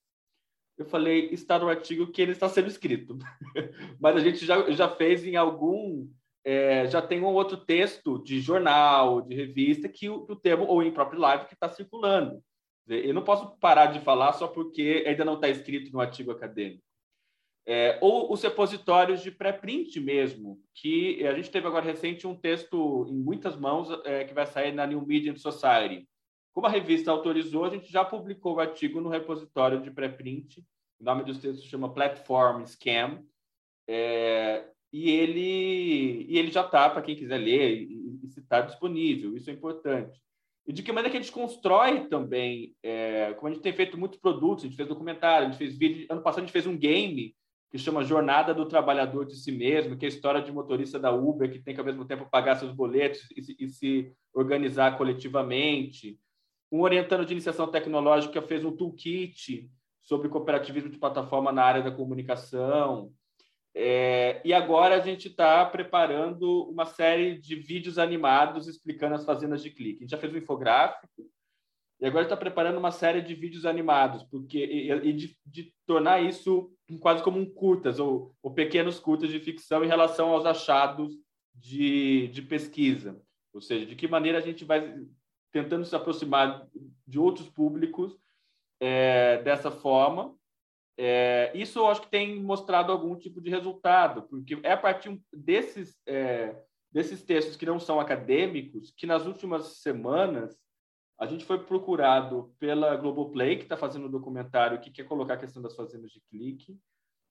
[0.78, 3.16] eu falei, está no artigo que ele está sendo escrito.
[3.98, 6.06] Mas a gente já, já fez em algum.
[6.44, 10.82] É, já tem um outro texto de jornal, de revista, que o, o termo, ou
[10.82, 12.40] em próprio live, que está circulando.
[12.86, 16.84] Eu não posso parar de falar só porque ainda não está escrito no artigo acadêmico.
[17.68, 23.06] É, ou os repositórios de pré-print mesmo, que a gente teve agora recente um texto
[23.08, 26.06] em muitas mãos é, que vai sair na New Media Society,
[26.56, 30.64] como a revista autorizou, a gente já publicou o artigo no repositório de pré-print.
[30.98, 33.22] O nome dos textos chama Platform Scam.
[33.86, 38.62] É, e, ele, e ele já está, para quem quiser ler, e, e se está
[38.62, 39.36] disponível.
[39.36, 40.18] Isso é importante.
[40.66, 43.98] E de que maneira que a gente constrói também, é, como a gente tem feito
[43.98, 46.06] muitos produtos, a gente fez documentário, a gente fez vídeo.
[46.08, 47.36] Ano passado a gente fez um game
[47.70, 51.10] que chama Jornada do Trabalhador de Si Mesmo, que é a história de motorista da
[51.10, 56.18] Uber que tem que, ao mesmo tempo, pagar seus boletos e, e se organizar coletivamente.
[56.70, 59.70] Um orientando de iniciação tecnológica fez um toolkit
[60.02, 63.12] sobre cooperativismo de plataforma na área da comunicação.
[63.74, 69.62] É, e agora a gente está preparando uma série de vídeos animados explicando as fazendas
[69.62, 69.98] de clique.
[69.98, 71.28] A gente já fez um infográfico
[72.00, 76.22] e agora está preparando uma série de vídeos animados, porque e, e de, de, tornar
[76.22, 76.70] isso
[77.00, 81.12] quase como um curtas ou, ou pequenos curtas de ficção em relação aos achados
[81.54, 83.20] de, de pesquisa.
[83.52, 84.94] Ou seja, de que maneira a gente vai
[85.50, 86.66] tentando se aproximar
[87.06, 88.16] de outros públicos
[88.80, 90.34] é, dessa forma.
[90.98, 95.20] É, isso eu acho que tem mostrado algum tipo de resultado, porque é a partir
[95.32, 96.56] desses, é,
[96.90, 100.56] desses textos que não são acadêmicos que nas últimas semanas
[101.18, 105.38] a gente foi procurado pela Globoplay, que está fazendo um documentário que quer colocar a
[105.38, 106.78] questão das fazendas de clique,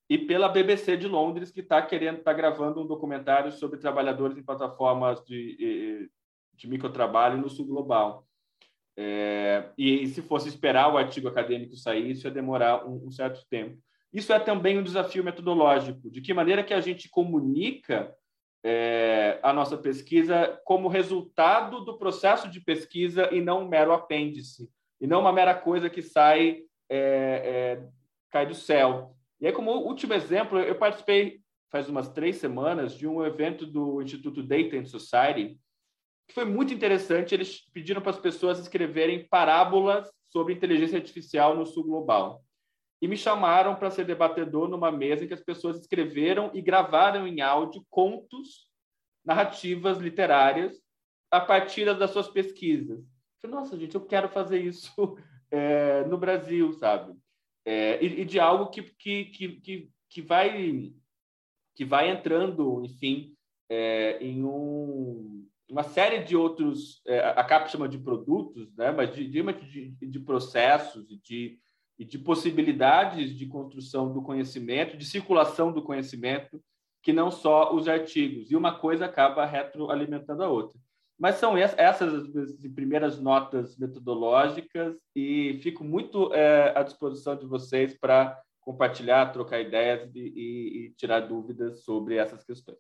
[0.10, 4.44] e pela BBC de Londres, que está querendo, está gravando um documentário sobre trabalhadores em
[4.44, 6.10] plataformas de,
[6.54, 8.26] de microtrabalho no sul global.
[8.98, 13.46] É, e se fosse esperar o artigo acadêmico sair, isso ia demorar um, um, certo
[13.50, 13.78] tempo.
[14.14, 18.16] Isso é também um desafio metodológico, de que maneira que a gente comunica
[18.68, 24.68] é, a nossa pesquisa como resultado do processo de pesquisa e não um mero apêndice,
[25.00, 27.88] e não uma mera coisa que sai, é, é
[28.32, 29.16] cai do céu.
[29.40, 31.42] E aí, como último exemplo, eu participei
[31.76, 35.60] faz umas três semanas de um evento do Instituto Data and Society,
[36.26, 37.36] que foi muito interessante.
[37.36, 42.45] Eles pediram para as pessoas escreverem parábolas sobre inteligência artificial no sul global.
[43.06, 47.28] E me chamaram para ser debatedor numa mesa em que as pessoas escreveram e gravaram
[47.28, 48.68] em áudio contos,
[49.24, 50.76] narrativas literárias,
[51.30, 52.98] a partir das suas pesquisas.
[52.98, 53.06] Eu
[53.44, 55.20] falei, nossa, gente, eu quero fazer isso
[55.52, 57.16] é, no Brasil, sabe?
[57.64, 60.92] É, e, e, de algo que, que, que, que, vai,
[61.76, 63.36] que vai entrando, enfim,
[63.70, 67.04] é, em um, uma série de outros,
[67.36, 68.90] a CAP chama de produtos, né?
[68.90, 71.60] mas de, de, de processos e de,
[71.98, 76.62] e de possibilidades de construção do conhecimento, de circulação do conhecimento,
[77.02, 78.52] que não só os artigos.
[78.52, 80.80] E uma coisa acaba retroalimentando a outra.
[81.18, 87.98] Mas são essas as primeiras notas metodológicas e fico muito é, à disposição de vocês
[87.98, 92.80] para compartilhar, trocar ideias e, e, e tirar dúvidas sobre essas questões.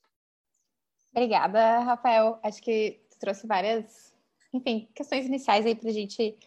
[1.11, 2.39] Obrigada, Rafael.
[2.43, 4.13] Acho que trouxe várias,
[4.51, 6.37] enfim, questões iniciais aí para a gente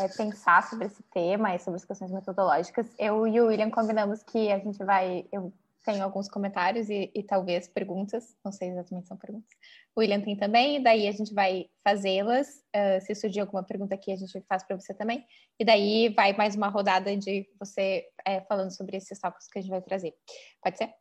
[0.00, 2.86] é, pensar sobre esse tema e sobre as questões metodológicas.
[2.98, 5.26] Eu e o William combinamos que a gente vai.
[5.32, 5.52] Eu
[5.84, 9.50] tenho alguns comentários e, e talvez perguntas, não sei exatamente se são perguntas.
[9.96, 12.62] O William tem também, e daí a gente vai fazê-las.
[12.74, 15.26] Uh, se surgir alguma pergunta aqui, a gente faz para você também.
[15.58, 19.62] E daí vai mais uma rodada de você é, falando sobre esses tópicos que a
[19.62, 20.14] gente vai trazer.
[20.62, 20.94] Pode ser?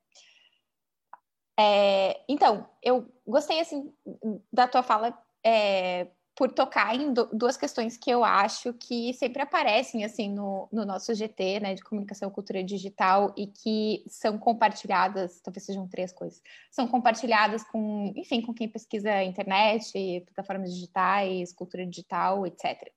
[1.60, 3.93] É, então, eu gostei assim
[4.51, 6.08] da tua fala é,
[6.41, 11.13] por tocar em duas questões que eu acho que sempre aparecem assim no, no nosso
[11.13, 16.41] GT, né, de comunicação e cultura digital e que são compartilhadas, talvez sejam três coisas,
[16.71, 22.91] são compartilhadas com, enfim, com quem pesquisa internet, plataformas digitais, cultura digital, etc.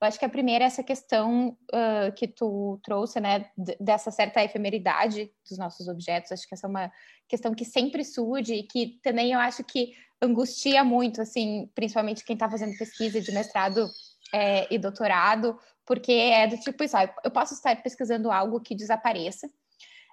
[0.00, 4.42] Eu acho que a primeira é essa questão uh, que tu trouxe, né, dessa certa
[4.42, 6.32] efemeridade dos nossos objetos.
[6.32, 6.92] Acho que essa é uma
[7.28, 12.34] questão que sempre surge e que também eu acho que angustia muito, assim, principalmente quem
[12.34, 13.88] está fazendo pesquisa de mestrado
[14.32, 19.48] é, e doutorado, porque é do tipo isso, eu posso estar pesquisando algo que desapareça,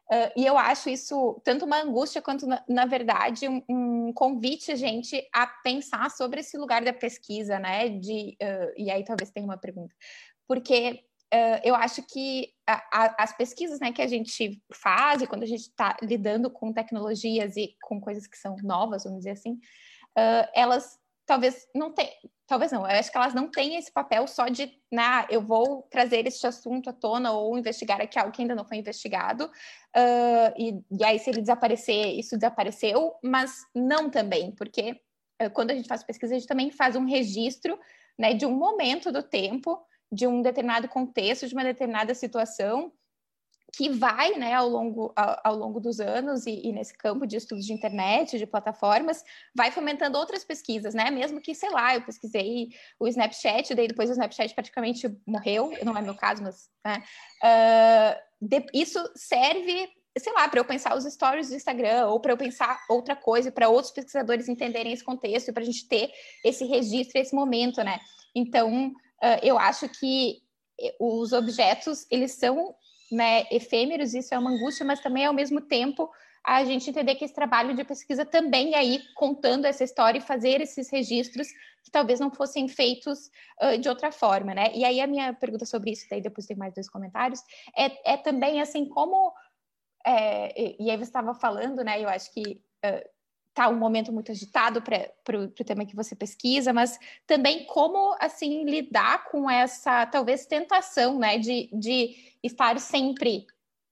[0.05, 4.71] Uh, e eu acho isso tanto uma angústia quanto, na, na verdade, um, um, convite
[4.71, 7.89] a gente a pensar sobre esse lugar da pesquisa, né?
[7.89, 9.95] De, uh, e aí talvez tenha uma pergunta.
[10.47, 15.41] Porque uh, eu acho que a, a, as pesquisas né, que a gente faz, quando
[15.41, 19.57] a gente está lidando com tecnologias e com coisas que são novas, vamos dizer assim,
[20.53, 22.09] elas talvez não tem,
[22.47, 25.83] talvez não, eu acho que elas não têm esse papel só de, né, eu vou
[25.89, 30.53] trazer este assunto à tona ou investigar aqui algo que ainda não foi investigado, uh,
[30.57, 34.99] e, e, aí se ele desaparecer, isso desapareceu, mas não também, porque
[35.41, 37.79] uh, quando a gente faz pesquisa, a gente também faz um registro,
[38.17, 42.91] né, de um momento do tempo, de um determinado contexto, de uma determinada situação,
[43.75, 47.35] que vai, né, ao longo, ao, ao longo dos anos e, e, nesse campo de
[47.35, 49.21] estudos de internet, de plataformas,
[49.53, 51.11] vai fomentando outras pesquisas, né?
[51.11, 55.97] Mesmo que, sei lá, eu pesquisei o Snapchat, daí depois o Snapchat praticamente morreu, não
[55.97, 57.03] é meu caso, mas né?
[57.43, 62.31] uh, de, isso serve sei lá, para eu pensar os stories do Instagram ou para
[62.31, 66.09] eu pensar outra coisa, para outros pesquisadores entenderem esse contexto para a gente ter
[66.41, 67.99] esse registro, esse momento, né?
[68.33, 70.37] Então, uh, eu acho que
[70.79, 72.73] eh, os objetos, eles são
[73.11, 76.09] né, efêmeros, isso é uma angústia, mas também ao mesmo tempo
[76.43, 80.21] a gente entender que esse trabalho de pesquisa também é aí contando essa história e
[80.21, 81.47] fazer esses registros
[81.83, 83.31] que talvez não fossem feitos
[83.61, 84.71] uh, de outra forma, né?
[84.75, 87.41] E aí a minha pergunta sobre isso, daí depois tem mais dois comentários,
[87.75, 89.33] é, é também assim como
[90.05, 91.99] é, e aí você estava falando, né?
[91.99, 93.14] Eu acho que uh,
[93.55, 98.65] tá um momento muito agitado para o tema que você pesquisa, mas também como assim
[98.65, 103.47] lidar com essa talvez tentação, né, de, de estar sempre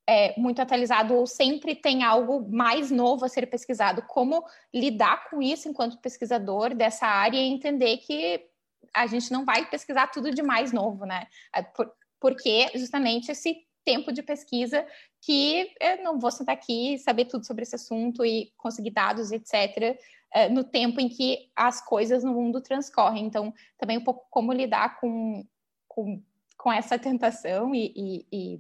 [0.06, 4.02] é, muito atualizado ou sempre tem algo mais novo a ser pesquisado.
[4.02, 4.44] Como
[4.74, 8.46] lidar com isso enquanto pesquisador dessa área e entender que
[8.94, 11.26] a gente não vai pesquisar tudo de mais novo, né?
[11.56, 11.90] É, por,
[12.20, 14.86] porque justamente esse tempo de pesquisa
[15.22, 19.32] que eu não vou sentar aqui e saber tudo sobre esse assunto e conseguir dados,
[19.32, 19.98] etc.,
[20.34, 23.26] é, no tempo em que as coisas no mundo transcorrem.
[23.26, 25.46] Então, também um pouco como lidar com,
[25.88, 26.22] com,
[26.58, 28.60] com essa tentação e, e, e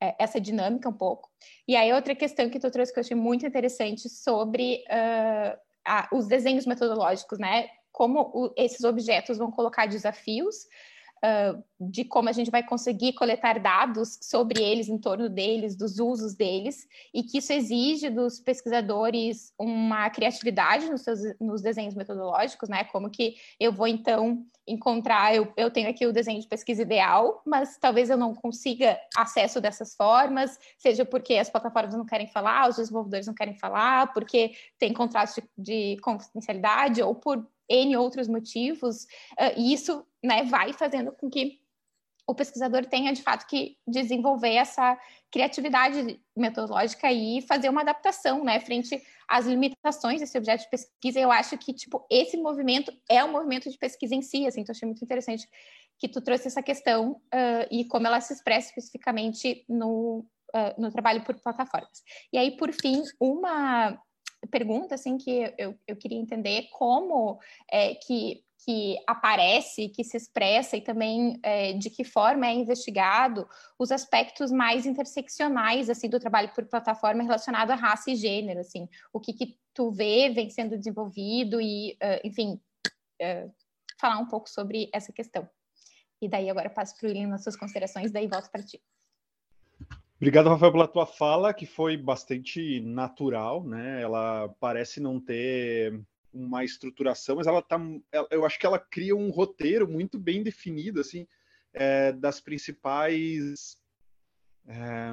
[0.00, 1.30] é, essa dinâmica um pouco.
[1.66, 6.08] E aí, outra questão que tu trouxe que eu achei muito interessante sobre uh, a,
[6.12, 7.68] os desenhos metodológicos, né?
[7.92, 10.56] Como o, esses objetos vão colocar desafios
[11.24, 15.98] uh, de como a gente vai conseguir coletar dados sobre eles, em torno deles, dos
[15.98, 22.68] usos deles, e que isso exige dos pesquisadores uma criatividade nos, seus, nos desenhos metodológicos,
[22.68, 22.84] né?
[22.84, 27.42] Como que eu vou, então, encontrar, eu, eu tenho aqui o desenho de pesquisa ideal,
[27.46, 32.68] mas talvez eu não consiga acesso dessas formas, seja porque as plataformas não querem falar,
[32.68, 38.28] os desenvolvedores não querem falar, porque tem contrato de, de confidencialidade, ou por N outros
[38.28, 39.04] motivos,
[39.38, 41.58] uh, e isso né, vai fazendo com que
[42.26, 44.98] o pesquisador tenha de fato que desenvolver essa
[45.32, 51.18] criatividade metodológica e fazer uma adaptação, né, frente às limitações desse objeto de pesquisa.
[51.18, 54.60] Eu acho que tipo esse movimento é um movimento de pesquisa em si, assim.
[54.60, 55.48] Então achei muito interessante
[55.98, 60.90] que tu trouxe essa questão uh, e como ela se expressa especificamente no uh, no
[60.90, 62.02] trabalho por plataformas.
[62.32, 63.98] E aí, por fim, uma
[64.50, 67.38] pergunta assim que eu, eu queria entender como
[67.70, 73.48] é, que que aparece, que se expressa e também é, de que forma é investigado
[73.78, 78.86] os aspectos mais interseccionais assim do trabalho por plataforma relacionado a raça e gênero, assim,
[79.10, 82.60] o que, que tu vê vem sendo desenvolvido e, uh, enfim,
[83.22, 83.50] uh,
[83.98, 85.48] falar um pouco sobre essa questão.
[86.20, 88.82] E daí agora passo para o William nas suas considerações, daí volto para ti.
[90.16, 94.02] Obrigado, Rafael, pela tua fala, que foi bastante natural, né?
[94.02, 95.98] Ela parece não ter
[96.32, 97.80] uma estruturação, mas ela tá,
[98.30, 101.26] eu acho que ela cria um roteiro muito bem definido, assim,
[101.72, 103.76] é, das principais.
[104.66, 105.12] É,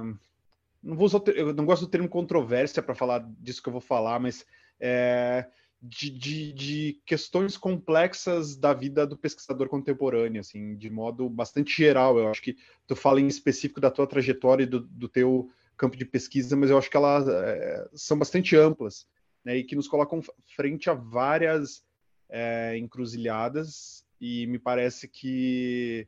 [0.83, 3.81] não vou usar, eu não gosto do termo controvérsia para falar disso que eu vou
[3.81, 4.45] falar, mas
[4.79, 5.47] é,
[5.81, 12.17] de, de, de, questões complexas da vida do pesquisador contemporâneo, assim, de modo bastante geral.
[12.17, 12.57] Eu acho que
[12.87, 16.69] tu fala em específico da tua trajetória e do, do teu campo de pesquisa, mas
[16.69, 19.07] eu acho que elas é, são bastante amplas,
[19.45, 20.21] né, e que nos colocam
[20.55, 21.85] frente a várias
[22.27, 26.07] é, encruzilhadas, e me parece que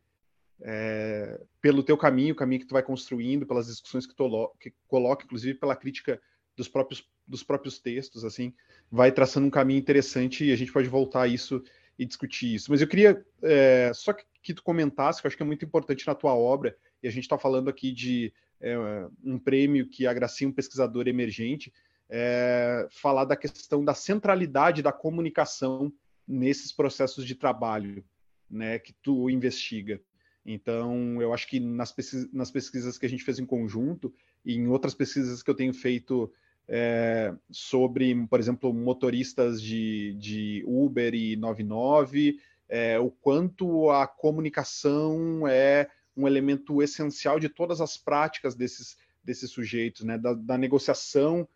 [0.62, 4.74] é, pelo teu caminho, o caminho que tu vai construindo, pelas discussões que tu que
[4.88, 6.20] coloca, inclusive pela crítica
[6.56, 8.54] dos próprios, dos próprios textos, assim,
[8.92, 11.64] vai traçando um caminho interessante e a gente pode voltar a isso
[12.00, 12.72] e discutir isso.
[12.72, 15.66] Mas eu queria é, só que, que, tu comentasse, que eu acho que é muito
[15.66, 18.76] importante na tua obra, e a gente está falando aqui de é,
[19.24, 21.72] um prêmio que agracia um pesquisador emergente,
[22.10, 25.92] é, falar da questão da centralidade da comunicação
[26.28, 28.04] nesses processos de trabalho
[28.50, 30.02] né, que tu investiga.
[30.46, 34.14] Então, eu acho que nas, pesquisas, nas pesquisas que a gente fez em conjunto
[34.46, 36.32] e em outras pesquisas que eu tenho feito
[36.68, 42.40] é, sobre, por exemplo, motoristas de, de Uber e 99,
[42.70, 49.52] é, o quanto a comunicação é um elemento essencial de todas as práticas desses, desses
[49.52, 50.18] sujeitos, né?
[50.18, 51.48] da, da negociação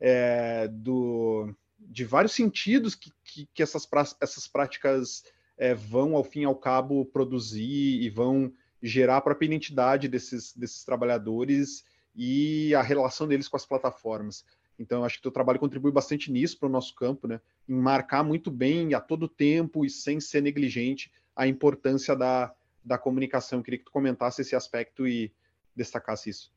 [0.00, 3.88] é, do, de vários sentidos que, que, que essas,
[4.20, 5.24] essas práticas
[5.56, 10.54] é, vão, ao fim e ao cabo, produzir e vão gerar a própria identidade desses,
[10.54, 11.84] desses trabalhadores
[12.14, 14.44] e a relação deles com as plataformas.
[14.78, 17.40] Então, acho que o teu trabalho contribui bastante nisso para o nosso campo, né?
[17.68, 22.96] Em marcar muito bem, a todo tempo e sem ser negligente, a importância da, da
[22.96, 23.58] comunicação.
[23.58, 25.32] Eu queria que tu comentasse esse aspecto e
[25.74, 26.52] destacasse isso.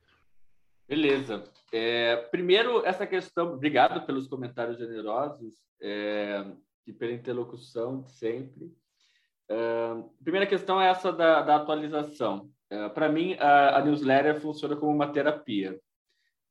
[0.92, 1.42] Beleza.
[1.72, 6.46] É, primeiro, essa questão, obrigado pelos comentários generosos é,
[6.86, 8.70] e pela interlocução de sempre.
[9.50, 12.52] É, primeira questão é essa da, da atualização.
[12.70, 15.80] É, para mim, a, a newsletter funciona como uma terapia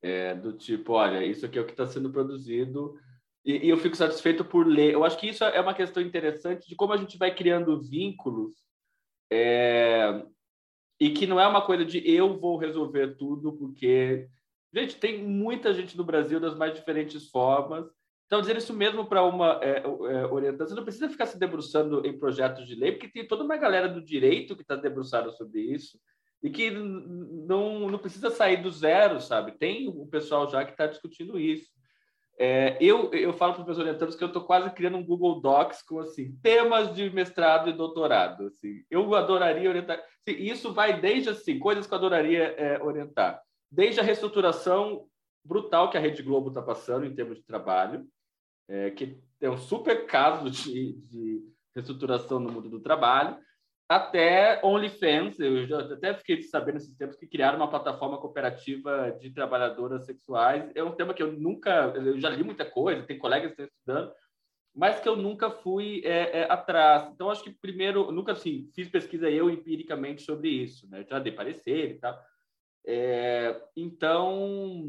[0.01, 2.99] é, do tipo, olha, isso aqui é o que está sendo produzido
[3.45, 4.93] e, e, eu fico satisfeito por ler.
[4.93, 8.55] Eu acho que isso é uma questão interessante de como a gente vai criando vínculos
[9.31, 10.25] é,
[11.01, 14.29] e que não é uma coisa de eu vou resolver tudo, porque,
[14.71, 17.87] gente, tem muita gente no Brasil das mais diferentes formas.
[18.27, 22.05] Então, dizer isso mesmo para uma é, é, orientação, você não precisa ficar se debruçando
[22.05, 25.59] em projetos de lei, porque tem toda uma galera do direito que está debruçada sobre
[25.61, 25.99] isso
[26.43, 29.53] e que não, não precisa sair do zero, sabe?
[29.53, 31.71] Tem o pessoal já que está discutindo isso.
[32.39, 35.41] É, eu, eu falo para os meus orientandos que eu estou quase criando um Google
[35.41, 38.47] Docs com assim temas de mestrado e doutorado.
[38.47, 38.83] Assim.
[38.89, 39.97] Eu adoraria orientar.
[39.97, 43.41] Assim, isso vai desde assim coisas que eu adoraria é, orientar.
[43.71, 45.05] desde a reestruturação
[45.43, 48.05] brutal que a Rede Globo está passando em termos de trabalho,
[48.67, 51.41] é, que é um super caso de, de
[51.73, 53.37] reestruturação no mundo do trabalho,
[53.91, 55.37] até OnlyFans.
[55.37, 60.71] Eu até fiquei sabendo nesses tempos que criaram uma plataforma cooperativa de trabalhadoras sexuais.
[60.73, 63.65] É um tema que eu nunca, eu já li muita coisa, tem colegas que estão
[63.65, 64.13] estudando,
[64.73, 67.11] mas que eu nunca fui é, é, atrás.
[67.13, 71.05] Então, acho que primeiro, nunca assim, fiz pesquisa eu empiricamente sobre isso, né?
[71.09, 72.17] Já dei parecer e tal.
[72.85, 74.87] É, então,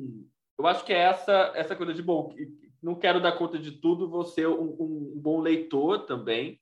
[0.56, 2.32] eu acho que é essa, essa coisa de, bom,
[2.80, 6.61] não quero dar conta de tudo, vou ser um, um bom leitor também.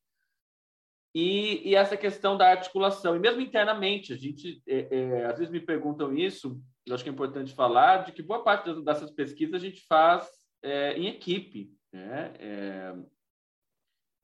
[1.15, 5.53] E, e, essa questão da articulação, e mesmo internamente, a gente, é, é, às vezes
[5.53, 9.55] me perguntam isso, eu acho que é importante falar, de que boa parte dessas pesquisas
[9.55, 10.29] a gente faz
[10.63, 12.33] é, em equipe, né?
[12.39, 12.95] É,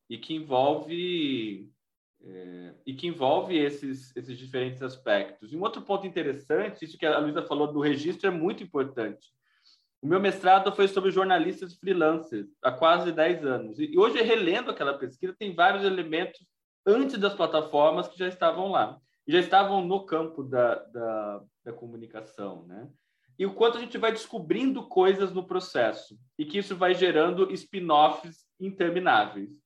[0.09, 1.68] e que envolve
[2.22, 5.53] é, e que envolve esses, esses diferentes aspectos.
[5.53, 9.26] E um outro ponto interessante, isso que a Luísa falou do registro é muito importante.
[10.01, 13.78] O meu mestrado foi sobre jornalistas freelancers, há quase 10 anos.
[13.78, 16.47] E hoje, relendo aquela pesquisa, tem vários elementos
[16.87, 18.99] antes das plataformas que já estavam lá.
[19.26, 22.89] Já estavam no campo da, da, da comunicação, né?
[23.39, 26.16] E o quanto a gente vai descobrindo coisas no processo.
[26.39, 29.61] E que isso vai gerando spin-offs intermináveis.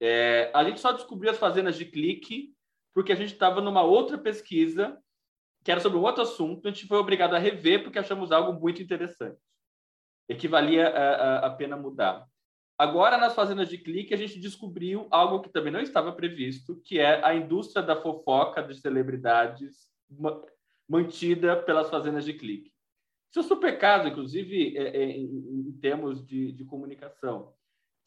[0.00, 2.54] É, a gente só descobriu as fazendas de clique
[2.92, 4.98] porque a gente estava numa outra pesquisa
[5.64, 8.52] que era sobre um outro assunto, a gente foi obrigado a rever porque achamos algo
[8.52, 9.36] muito interessante
[10.28, 12.24] e que valia a, a, a pena mudar.
[12.78, 16.98] Agora, nas fazendas de clique, a gente descobriu algo que também não estava previsto, que
[16.98, 19.88] é a indústria da fofoca de celebridades
[20.88, 22.70] mantida pelas fazendas de clique.
[23.30, 27.52] Isso é super caso, inclusive, é, é, em, termos de, de comunicação.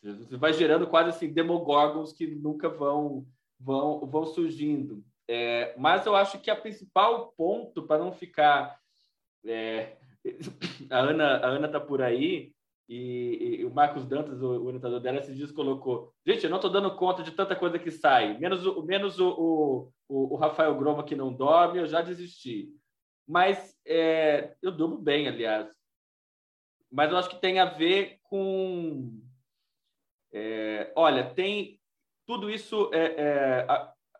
[0.01, 3.27] Você vai gerando quase assim demogorgons que nunca vão
[3.59, 5.03] vão vão surgindo.
[5.27, 8.79] É, mas eu acho que a principal ponto para não ficar
[9.45, 9.97] é,
[10.89, 12.53] a Ana a Ana tá por aí
[12.89, 16.57] e, e, o Marcos Dantas, o, o orientador dela, esses dias colocou: gente, eu não
[16.57, 20.75] estou dando conta de tanta coisa que sai, menos o menos o, o, o Rafael
[20.75, 22.73] Groma que não dorme, eu já desisti.
[23.27, 25.69] Mas é, eu durmo bem, aliás.
[26.91, 29.21] Mas eu acho que tem a ver com
[30.33, 31.79] é, olha, tem
[32.25, 33.67] tudo isso é, é,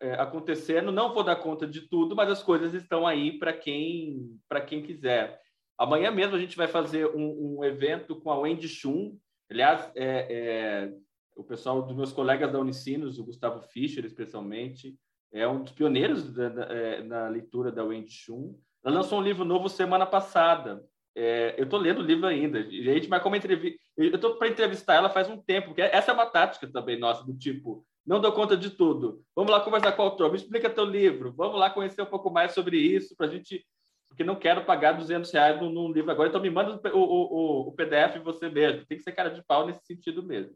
[0.00, 0.92] é, acontecendo.
[0.92, 5.40] Não vou dar conta de tudo, mas as coisas estão aí para quem quem quiser.
[5.80, 9.16] Amanhã mesmo a gente vai fazer um, um evento com a Wendy Chun.
[9.50, 10.92] Aliás, é, é,
[11.34, 14.94] o pessoal dos meus colegas da Unicinos, o Gustavo Fischer, especialmente,
[15.32, 18.58] é um dos pioneiros da, da, na leitura da Wendy Chun.
[18.84, 20.84] Ela lançou um livro novo semana passada,
[21.16, 22.62] é, eu estou lendo o livro ainda.
[22.62, 23.80] Gente, mas como entrevista.
[23.96, 27.24] Eu estou para entrevistar ela faz um tempo, porque essa é uma tática também nossa,
[27.24, 29.22] do tipo, não dou conta de tudo.
[29.34, 32.30] Vamos lá conversar com o autor, me explica teu livro, vamos lá conhecer um pouco
[32.30, 33.64] mais sobre isso, para a gente.
[34.10, 37.68] Porque não quero pagar 200 reais num, num livro agora, então me manda o, o,
[37.68, 38.84] o, PDF você mesmo.
[38.84, 40.54] Tem que ser cara de pau nesse sentido mesmo.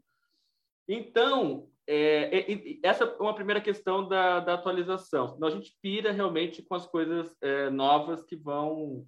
[0.87, 5.29] Então, é, é, essa é uma primeira questão da, da atualização.
[5.29, 9.07] Senão a gente pira realmente com as coisas é, novas que vão,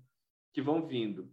[0.53, 1.29] que vão vindo.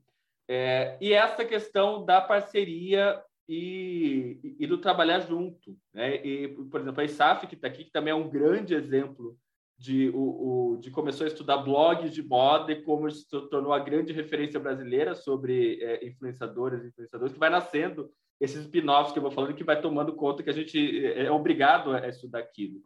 [0.48, 5.78] É, e essa questão da parceria e, e do trabalhar junto.
[5.92, 6.16] Né?
[6.24, 9.38] E, por exemplo, a ISAF, que está aqui, que também é um grande exemplo
[9.84, 13.78] de, o, o, de começou a estudar blogs de moda e como se tornou a
[13.78, 18.10] grande referência brasileira sobre é, influenciadores e influenciadores, que vai nascendo
[18.40, 21.30] esses spin-offs que eu vou falando, que vai tomando conta que a gente é, é
[21.30, 22.80] obrigado a estudar aquilo.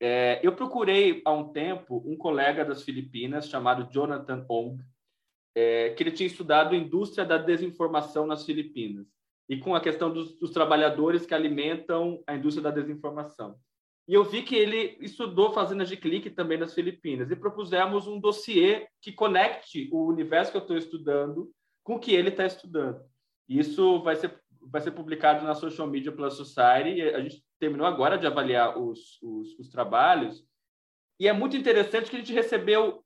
[0.00, 4.80] É, eu procurei há um tempo um colega das Filipinas chamado Jonathan Ong,
[5.56, 9.08] é, que ele tinha estudado indústria da desinformação nas Filipinas
[9.48, 13.58] e com a questão dos, dos, trabalhadores que alimentam a indústria da desinformação.
[14.10, 18.18] E eu vi que ele estudou fazendas de clique também nas Filipinas e propusemos um
[18.18, 21.48] dossiê que conecte o universo que eu estou estudando
[21.84, 23.00] com o que ele está estudando.
[23.48, 27.02] Isso vai ser vai ser publicado na Social Media Plus Society.
[27.02, 30.44] A gente terminou agora de avaliar os, os, os trabalhos
[31.20, 33.04] e é muito interessante que a gente recebeu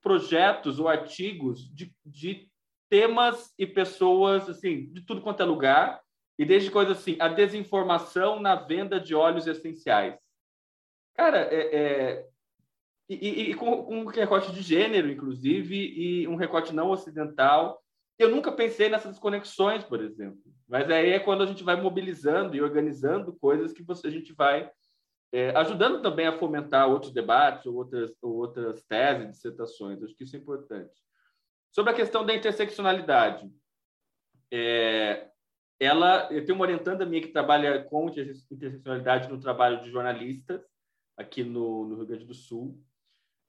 [0.00, 2.48] projetos ou artigos de, de
[2.88, 6.00] temas e pessoas assim de tudo quanto é lugar
[6.40, 10.18] e desde coisas assim a desinformação na venda de óleos essenciais
[11.14, 12.26] cara é, é
[13.08, 17.82] e, e, e, com um recorte de gênero inclusive e um recorte não ocidental
[18.18, 22.56] eu nunca pensei nessas conexões por exemplo mas aí é quando a gente vai mobilizando
[22.56, 24.70] e organizando coisas que você, a gente vai
[25.32, 30.02] é, ajudando também a fomentar outros debates ou outras, ou outras teses, dissertações.
[30.02, 30.92] Acho que isso é importante.
[31.72, 33.48] Sobre a questão da interseccionalidade,
[34.52, 35.28] é,
[35.80, 40.60] ela, eu tenho uma orientanda minha que trabalha com interseccionalidade no trabalho de jornalistas
[41.16, 42.78] aqui no, no Rio Grande do Sul.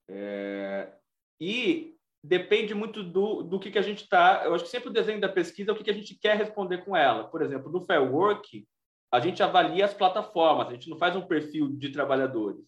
[0.09, 0.93] É,
[1.39, 4.43] e depende muito do, do que, que a gente está.
[4.45, 6.38] Eu acho que sempre o desenho da pesquisa é o que, que a gente quer
[6.38, 7.25] responder com ela.
[7.25, 8.65] Por exemplo, no Fair Work,
[9.11, 12.65] a gente avalia as plataformas, a gente não faz um perfil de trabalhadores.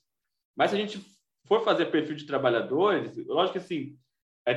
[0.57, 0.99] Mas se a gente
[1.45, 3.97] for fazer perfil de trabalhadores, lógico que assim,
[4.45, 4.51] a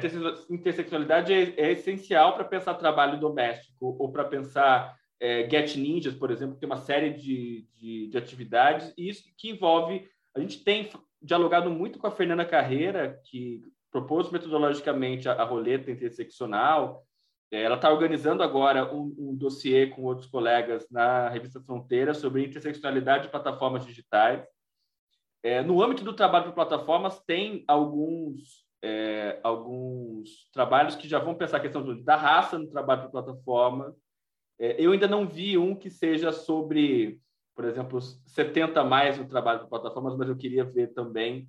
[0.51, 6.30] interseccionalidade é, é essencial para pensar trabalho doméstico ou para pensar é, Get Ninjas, por
[6.30, 10.09] exemplo, que tem uma série de, de, de, atividades, e isso que envolve.
[10.34, 10.91] A gente tem
[11.22, 17.07] dialogado muito com a Fernanda Carreira, que propôs metodologicamente a, a roleta interseccional.
[17.51, 22.45] É, ela está organizando agora um, um dossiê com outros colegas na revista Fronteira sobre
[22.45, 24.45] interseccionalidade de plataformas digitais.
[25.43, 31.34] É, no âmbito do trabalho de plataformas, tem alguns, é, alguns trabalhos que já vão
[31.34, 33.94] pensar a questão da raça no trabalho de plataforma.
[34.58, 37.20] É, eu ainda não vi um que seja sobre,
[37.54, 41.48] por exemplo, 70 mais no trabalho de plataformas, mas eu queria ver também.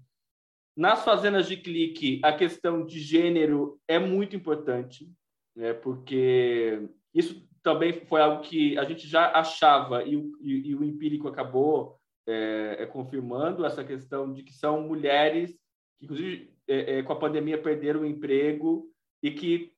[0.76, 5.12] Nas fazendas de clique, a questão de gênero é muito importante,
[5.56, 10.76] né, porque isso também foi algo que a gente já achava e o, e, e
[10.76, 15.52] o empírico acabou é, é, confirmando essa questão de que são mulheres
[15.98, 18.90] que, inclusive, é, é, com a pandemia perderam o emprego
[19.22, 19.74] e que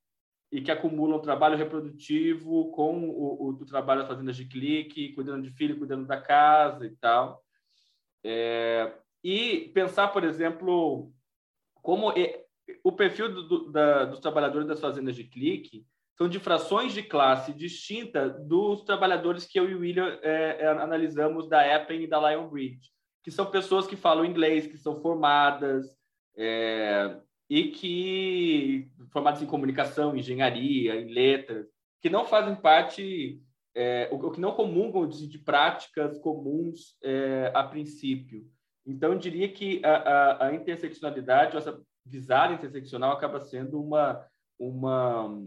[0.51, 5.43] e que acumulam trabalho reprodutivo com o, o, o trabalho das fazendas de clique, cuidando
[5.43, 7.43] de filho, cuidando da casa e tal.
[8.23, 8.91] É,
[9.23, 11.13] e pensar, por exemplo,
[11.75, 12.11] como
[12.83, 15.85] o perfil do, do, da, dos trabalhadores das fazendas de clique
[16.17, 20.67] são de frações de classe distinta dos trabalhadores que eu e o William é, é,
[20.67, 22.91] analisamos da Apple e da Lionbridge,
[23.23, 25.98] que são pessoas que falam inglês, que são formadas
[26.39, 27.19] é,
[27.49, 31.67] e que formadas em comunicação, engenharia, em letras,
[32.01, 33.41] que não fazem parte,
[33.75, 38.47] é, o, que não comungam de, de práticas comuns é, a princípio.
[38.85, 44.25] Então, eu diria que a, a, a interseccionalidade, essa visada interseccional acaba sendo uma,
[44.57, 45.45] uma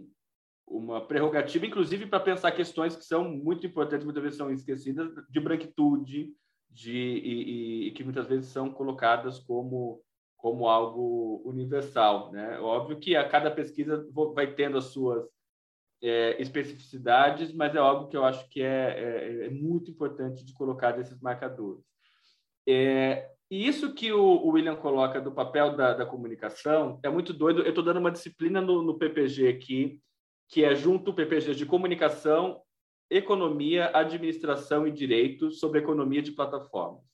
[0.73, 5.41] uma prerrogativa, inclusive para pensar questões que são muito importantes, muitas vezes são esquecidas, de
[5.41, 6.33] branquitude,
[6.71, 10.01] de, e, e, que muitas vezes são colocadas como,
[10.43, 12.33] como algo universal.
[12.33, 12.59] Né?
[12.59, 15.25] Óbvio que a cada pesquisa vai tendo as suas
[16.03, 20.53] é, especificidades, mas é algo que eu acho que é, é, é muito importante de
[20.53, 21.85] colocar desses marcadores.
[22.69, 27.33] É, e isso que o, o, William coloca do papel da, da comunicação é muito
[27.33, 27.63] doido.
[27.63, 30.01] Eu estou dando uma disciplina no, no PPG aqui,
[30.49, 32.61] que é junto PPG de comunicação,
[33.09, 37.05] economia, administração e direito sobre economia de plataformas.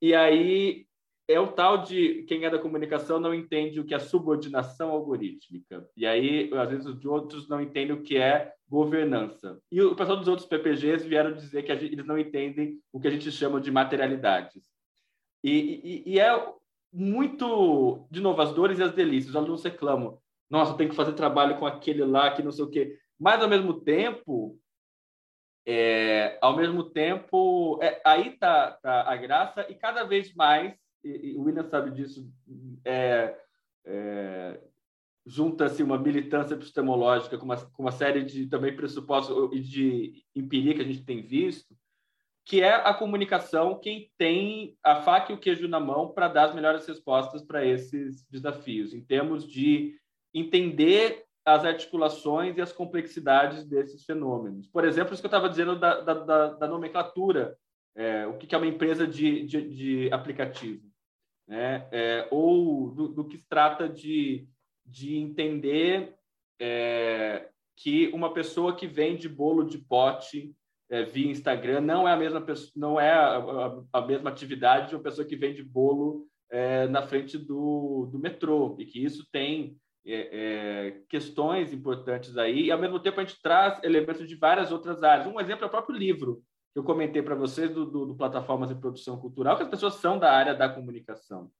[0.00, 0.86] E aí
[1.32, 5.88] é o tal de quem é da comunicação não entende o que é subordinação algorítmica.
[5.96, 9.60] E aí, às vezes, os outros não entendem o que é governança.
[9.70, 13.08] E o pessoal dos outros PPGs vieram dizer que gente, eles não entendem o que
[13.08, 14.62] a gente chama de materialidades.
[15.42, 16.52] E, e, e é
[16.92, 19.30] muito de inovadores e as delícias.
[19.30, 20.18] Os alunos reclamam
[20.50, 22.98] nossa, tem que fazer trabalho com aquele lá, que não sei o quê.
[23.18, 24.58] Mas, ao mesmo tempo,
[25.64, 30.74] é, ao mesmo tempo, é, aí tá, tá, a graça, e cada vez mais,
[31.04, 32.30] e, e o William sabe disso,
[32.84, 33.36] é,
[33.84, 34.60] é,
[35.26, 40.74] junta-se uma militância epistemológica com uma, com uma série de também pressupostos e de empiria
[40.74, 41.74] que a gente tem visto,
[42.44, 46.48] que é a comunicação quem tem a faca e o queijo na mão para dar
[46.48, 49.94] as melhores respostas para esses desafios, em termos de
[50.34, 54.66] entender as articulações e as complexidades desses fenômenos.
[54.66, 57.56] Por exemplo, isso que eu estava dizendo da, da, da nomenclatura,
[57.94, 60.89] é, o que é uma empresa de, de, de aplicativo,
[61.50, 61.88] né?
[61.90, 64.46] É, ou do, do, que se trata de,
[64.86, 66.14] de entender
[66.60, 70.54] é, que uma pessoa que vende bolo de pote
[70.88, 74.90] é, via Instagram não é a mesma pessoa, não é a, a, a mesma atividade
[74.90, 79.26] de uma pessoa que vende bolo é, na frente do, do metrô e que isso
[79.32, 79.76] tem
[80.06, 84.70] é, é, questões importantes aí, e ao mesmo tempo a gente traz elementos de várias
[84.70, 85.26] outras áreas.
[85.26, 88.68] Um exemplo é o próprio livro que eu comentei para vocês do, do, do, Plataformas
[88.68, 91.50] de Produção Cultural, que as pessoas são da área da comunicação.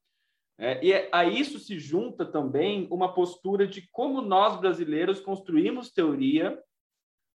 [0.56, 6.62] É, e a isso se junta também uma postura de como nós brasileiros construímos teoria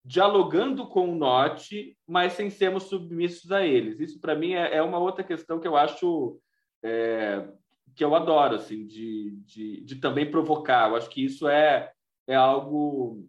[0.03, 4.01] dialogando com o norte, mas sem sermos submissos a eles.
[4.01, 6.41] Isso, para mim, é, é, uma outra questão que eu acho
[6.83, 7.47] é,
[7.95, 10.89] que eu adoro, assim, de, de, de também provocar.
[10.89, 11.93] Eu acho que isso é,
[12.27, 13.29] é algo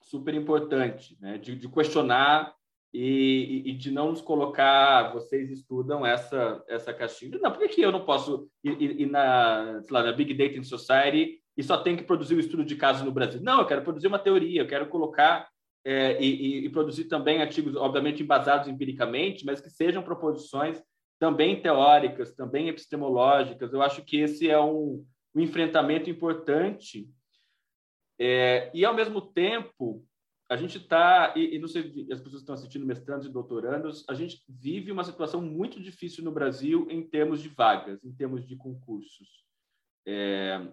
[0.00, 1.38] super importante, né?
[1.38, 2.54] de, de questionar
[2.96, 7.36] e, e, de não nos colocar, vocês estudam essa, essa caixinha.
[7.42, 11.40] Não, por que, eu não posso ir, ir, na, lá, na Big Data in Society
[11.56, 13.40] e só tem que produzir o estudo de caso no Brasil?
[13.42, 15.48] Não, eu quero produzir uma teoria, eu quero colocar
[15.84, 20.80] é, e, e, produzir também artigos, obviamente, embasados empiricamente, mas que sejam proposições
[21.18, 23.72] também teóricas, também epistemológicas.
[23.72, 27.08] Eu acho que esse é um, um enfrentamento importante.
[28.20, 30.04] É, e, ao mesmo tempo,
[30.54, 34.14] a gente está, e, e, não sei, as pessoas estão assistindo, mestrandos e doutorandos, a
[34.14, 38.54] gente vive uma situação muito difícil no Brasil em termos de vagas, em termos de
[38.54, 39.44] concursos.
[40.06, 40.64] É,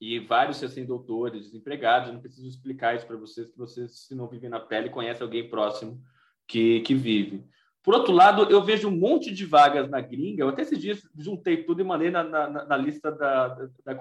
[0.00, 4.48] e vários recém-doutores, desempregados, não preciso explicar isso para vocês, que vocês, se não vivem
[4.48, 6.00] na pele, conhecem alguém próximo
[6.46, 7.44] que, que vive.
[7.82, 11.02] Por outro lado, eu vejo um monte de vagas na gringa, eu até esses dias
[11.16, 13.94] juntei tudo e mandei na, na, na lista da, da, da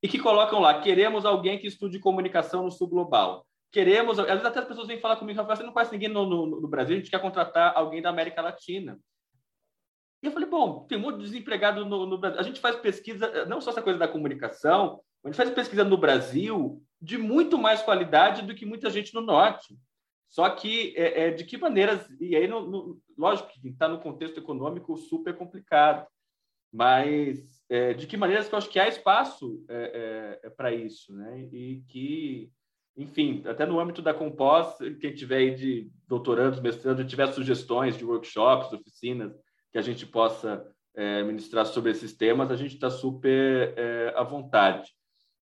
[0.00, 3.44] e que colocam lá, queremos alguém que estude comunicação no sul global.
[3.72, 6.26] Queremos, às vezes até as pessoas vêm falar comigo, Rafael, você não conhece ninguém no,
[6.26, 9.00] no, no Brasil, a gente quer contratar alguém da América Latina.
[10.22, 12.38] E eu falei, bom, tem muito desempregado no, no, Brasil.
[12.38, 15.96] A gente faz pesquisa, não só essa coisa da comunicação, a gente faz pesquisa no
[15.96, 19.76] Brasil de muito mais qualidade do que muita gente no Norte.
[20.28, 24.00] Só que é, é, de que maneiras, e aí, no, no, lógico que está no
[24.00, 26.06] contexto econômico super complicado,
[26.72, 29.62] mas é, de que maneiras que eu acho que há espaço
[30.56, 31.48] para isso, né?
[31.52, 32.50] E que,
[32.96, 38.04] enfim, até no âmbito da Compós, quem tiver aí de doutorandos, mestrandos, tiver sugestões de
[38.04, 39.32] workshops, oficinas,
[39.70, 40.66] que a gente possa
[41.24, 43.74] ministrar sobre esses temas, a gente está super
[44.14, 44.90] à vontade.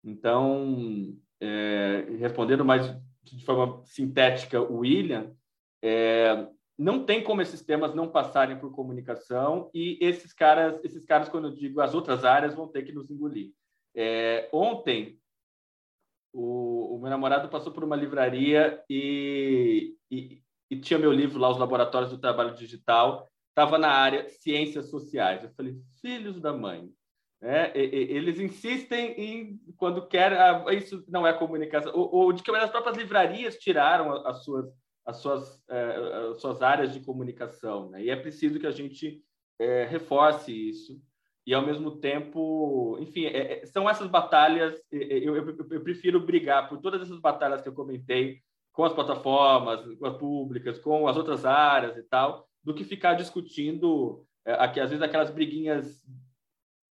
[0.05, 1.13] Então,
[2.21, 2.87] respondendo mais
[3.23, 5.33] de forma sintética o William,
[5.83, 6.47] é,
[6.79, 11.49] não tem como esses temas não passarem por comunicação e esses caras, esses caras, quando
[11.49, 13.51] eu digo as outras áreas, vão ter que nos engolir.
[13.95, 15.20] É, ontem,
[16.33, 21.51] o, o, meu namorado passou por uma livraria e, e, e, tinha meu livro lá,
[21.51, 25.43] Os Laboratórios do Trabalho Digital, estava na área Ciências Sociais.
[25.43, 26.91] Eu falei, filhos da mãe,
[27.43, 32.51] é, eles insistem em, quando quer, ah, isso não é comunicação, ou, ou de que
[32.51, 34.67] as próprias livrarias tiraram as suas,
[35.07, 37.89] as suas, é, as suas áreas de comunicação.
[37.91, 38.05] Né?
[38.05, 39.23] E é preciso que a gente
[39.59, 41.01] é, reforce isso.
[41.47, 44.81] E, ao mesmo tempo, enfim, é, é são essas batalhas.
[44.91, 48.41] Eu, eu, eu, prefiro brigar por todas essas batalhas que eu comentei
[48.73, 53.15] com as plataformas, com as públicas, com as outras áreas e tal, do que ficar
[53.15, 56.05] discutindo, é, aqui, às vezes, aquelas briguinhas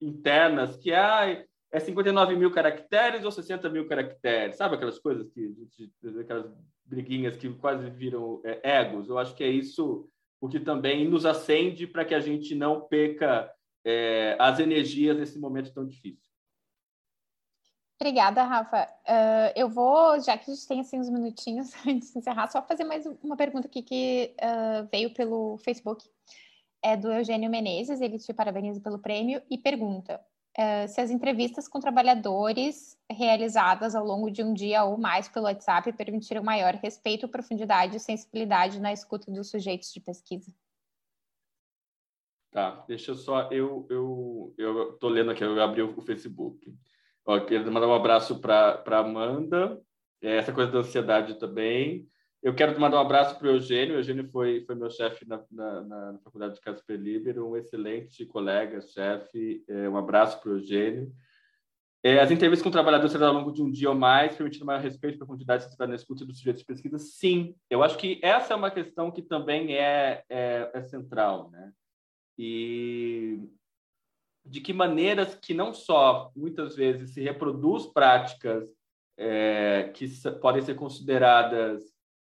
[0.01, 5.55] internas, que ah, é 59 mil caracteres ou 60 mil caracteres, sabe aquelas coisas que,
[6.21, 6.51] aquelas
[6.85, 9.09] briguinhas que quase viram é, egos.
[9.09, 10.09] Eu acho que é isso
[10.41, 13.51] o que também nos acende para que a gente não perca
[13.87, 16.27] é, as energias nesse momento tão difícil.
[17.99, 18.85] Obrigada, Rafa.
[19.09, 22.61] Uh, eu vou, já que a gente tem assim, uns minutinhos antes de encerrar, só
[22.61, 26.05] fazer mais uma pergunta aqui que uh, veio pelo Facebook
[26.83, 30.21] é do Eugênio Menezes, ele te parabeniza pelo prêmio e pergunta
[30.59, 35.47] uh, se as entrevistas com trabalhadores realizadas ao longo de um dia ou mais pelo
[35.47, 40.53] WhatsApp permitiram maior respeito, profundidade e sensibilidade na escuta dos sujeitos de pesquisa.
[42.57, 46.75] Tá, deixa eu só, eu eu eu tô lendo aqui, eu abri o Facebook.
[47.27, 49.79] Ó, quero mandar um abraço para Amanda,
[50.23, 52.09] é, essa coisa da ansiedade também.
[52.43, 53.97] Eu quero mandar um abraço para o Eugênio.
[53.97, 58.25] O Eugênio foi, foi meu chefe na, na, na, Faculdade de Casper Libero, um excelente
[58.25, 59.63] colega, chefe.
[59.69, 61.13] É, um abraço para o Eugênio.
[62.03, 65.19] É, as entrevistas com trabalhadores ao longo de um dia ou mais, permitindo maior respeito,
[65.19, 66.99] profundidade e na escuta dos sujeitos de pesquisa?
[66.99, 67.55] Sim.
[67.69, 71.51] Eu acho que essa é uma questão que também é, é, é central.
[71.51, 71.71] Né?
[72.39, 73.41] E
[74.45, 78.69] de que maneiras que não só, muitas vezes, se reproduz práticas
[79.19, 80.07] é, que
[80.41, 81.83] podem ser consideradas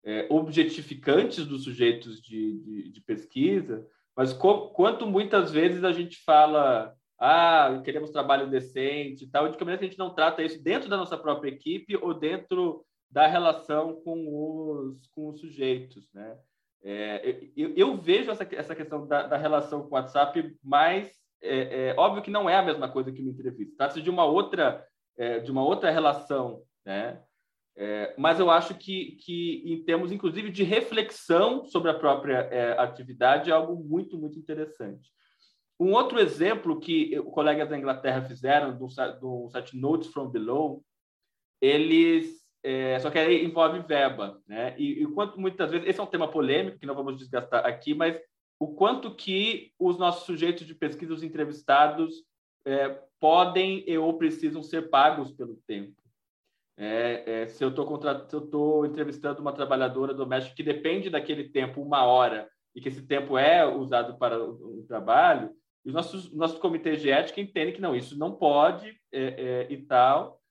[0.03, 3.85] é, objetificantes dos sujeitos de, de, de pesquisa,
[4.15, 9.57] mas co quanto muitas vezes a gente fala, ah, queremos trabalho decente e tal, de
[9.57, 13.27] que maneira a gente não trata isso dentro da nossa própria equipe ou dentro da
[13.27, 16.37] relação com os, com os sujeitos, né?
[16.87, 21.11] É, eu, eu, vejo essa, essa questão da, da relação com o WhatsApp mais
[21.41, 23.73] é, é, óbvio que não é a mesma coisa que uma entrevista.
[23.75, 24.85] Trata-se de uma outra
[25.17, 27.21] é, de uma outra relação, né?
[27.77, 32.79] É, mas eu acho que, que, em termos, inclusive, de reflexão sobre a própria é,
[32.79, 35.11] atividade, é algo muito, muito interessante.
[35.77, 38.87] Um outro exemplo que colegas da Inglaterra fizeram do,
[39.19, 40.85] do site Notes from Below,
[41.61, 44.73] eles é, só que aí envolve verba, né?
[44.75, 47.93] E, e quanto muitas vezes esse é um tema polêmico que não vamos desgastar aqui,
[47.93, 48.19] mas
[48.59, 52.23] o quanto que os nossos sujeitos de pesquisa, os entrevistados,
[52.65, 55.93] é, podem e ou precisam ser pagos pelo tempo.
[56.75, 62.49] É, é, se eu estou entrevistando uma trabalhadora doméstica que depende daquele tempo, uma hora,
[62.75, 65.51] e que esse tempo é usado para o, o trabalho,
[65.85, 69.77] os nossos, nossos comitês de ética entendem que não, isso não pode é, é e
[69.83, 70.41] tal,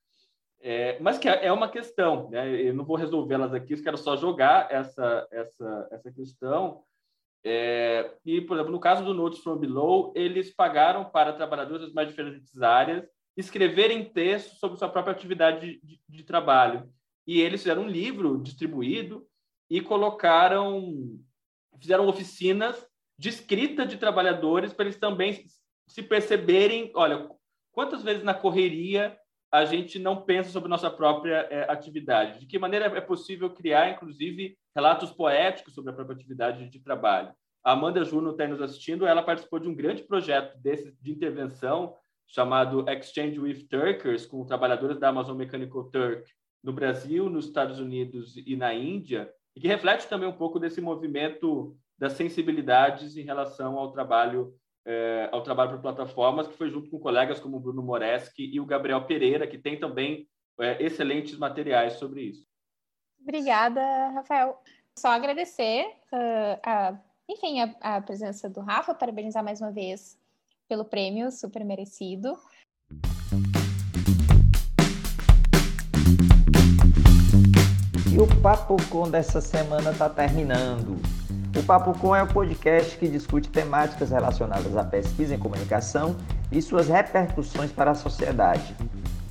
[0.67, 2.49] é, mas que é, é uma questão, né?
[2.59, 6.83] eu não vou resolvê-las aqui, eu quero só jogar essa, essa, essa questão.
[7.45, 11.93] É, e, por exemplo, no caso do Notes from Below, eles pagaram para trabalhadores das
[11.93, 13.07] mais diferentes áreas
[13.37, 16.91] escreverem textos sobre sua própria atividade de, de trabalho.
[17.27, 19.27] E eles fizeram um livro distribuído
[19.69, 20.95] e colocaram,
[21.79, 22.89] fizeram oficinas
[23.19, 25.45] de escrita de trabalhadores para eles também
[25.87, 27.29] se perceberem, olha,
[27.71, 29.15] quantas vezes na correria
[29.55, 32.41] a gente não pensa sobre nossa própria é, atividade?
[32.41, 37.33] De que maneira é possível criar, inclusive, relatos poéticos sobre a própria atividade de trabalho?
[37.63, 41.95] A Amanda Juno está nos assistindo, ela participou de um grande projeto desse, de intervenção
[42.27, 46.29] chamado Exchange with Turkers, com trabalhadores da Amazon Mechanical Turk
[46.61, 50.81] no Brasil, nos Estados Unidos e na Índia, e que reflete também um pouco desse
[50.81, 54.53] movimento das sensibilidades em relação ao trabalho
[54.87, 58.61] é, ao trabalho por plataformas, que foi junto com colegas como o Bruno Moreski e
[58.61, 60.29] o Gabriel Pereira, que tem também
[60.61, 62.47] é, excelentes materiais sobre isso.
[63.21, 63.81] Obrigada,
[64.11, 64.61] Rafael.
[64.97, 70.19] Só agradecer, uh, a, enfim, a, a presença do Rafa, parabenizar mais uma vez
[70.69, 72.39] pelo prêmio super merecido.
[78.13, 81.24] E o Papo Com dessa semana está terminando.
[81.57, 86.17] O Papo Com é o um podcast que discute temáticas relacionadas à pesquisa em comunicação
[86.51, 88.75] e suas repercussões para a sociedade.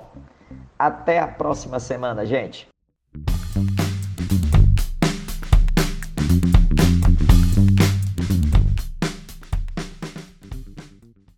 [0.77, 2.69] Até a próxima semana, gente!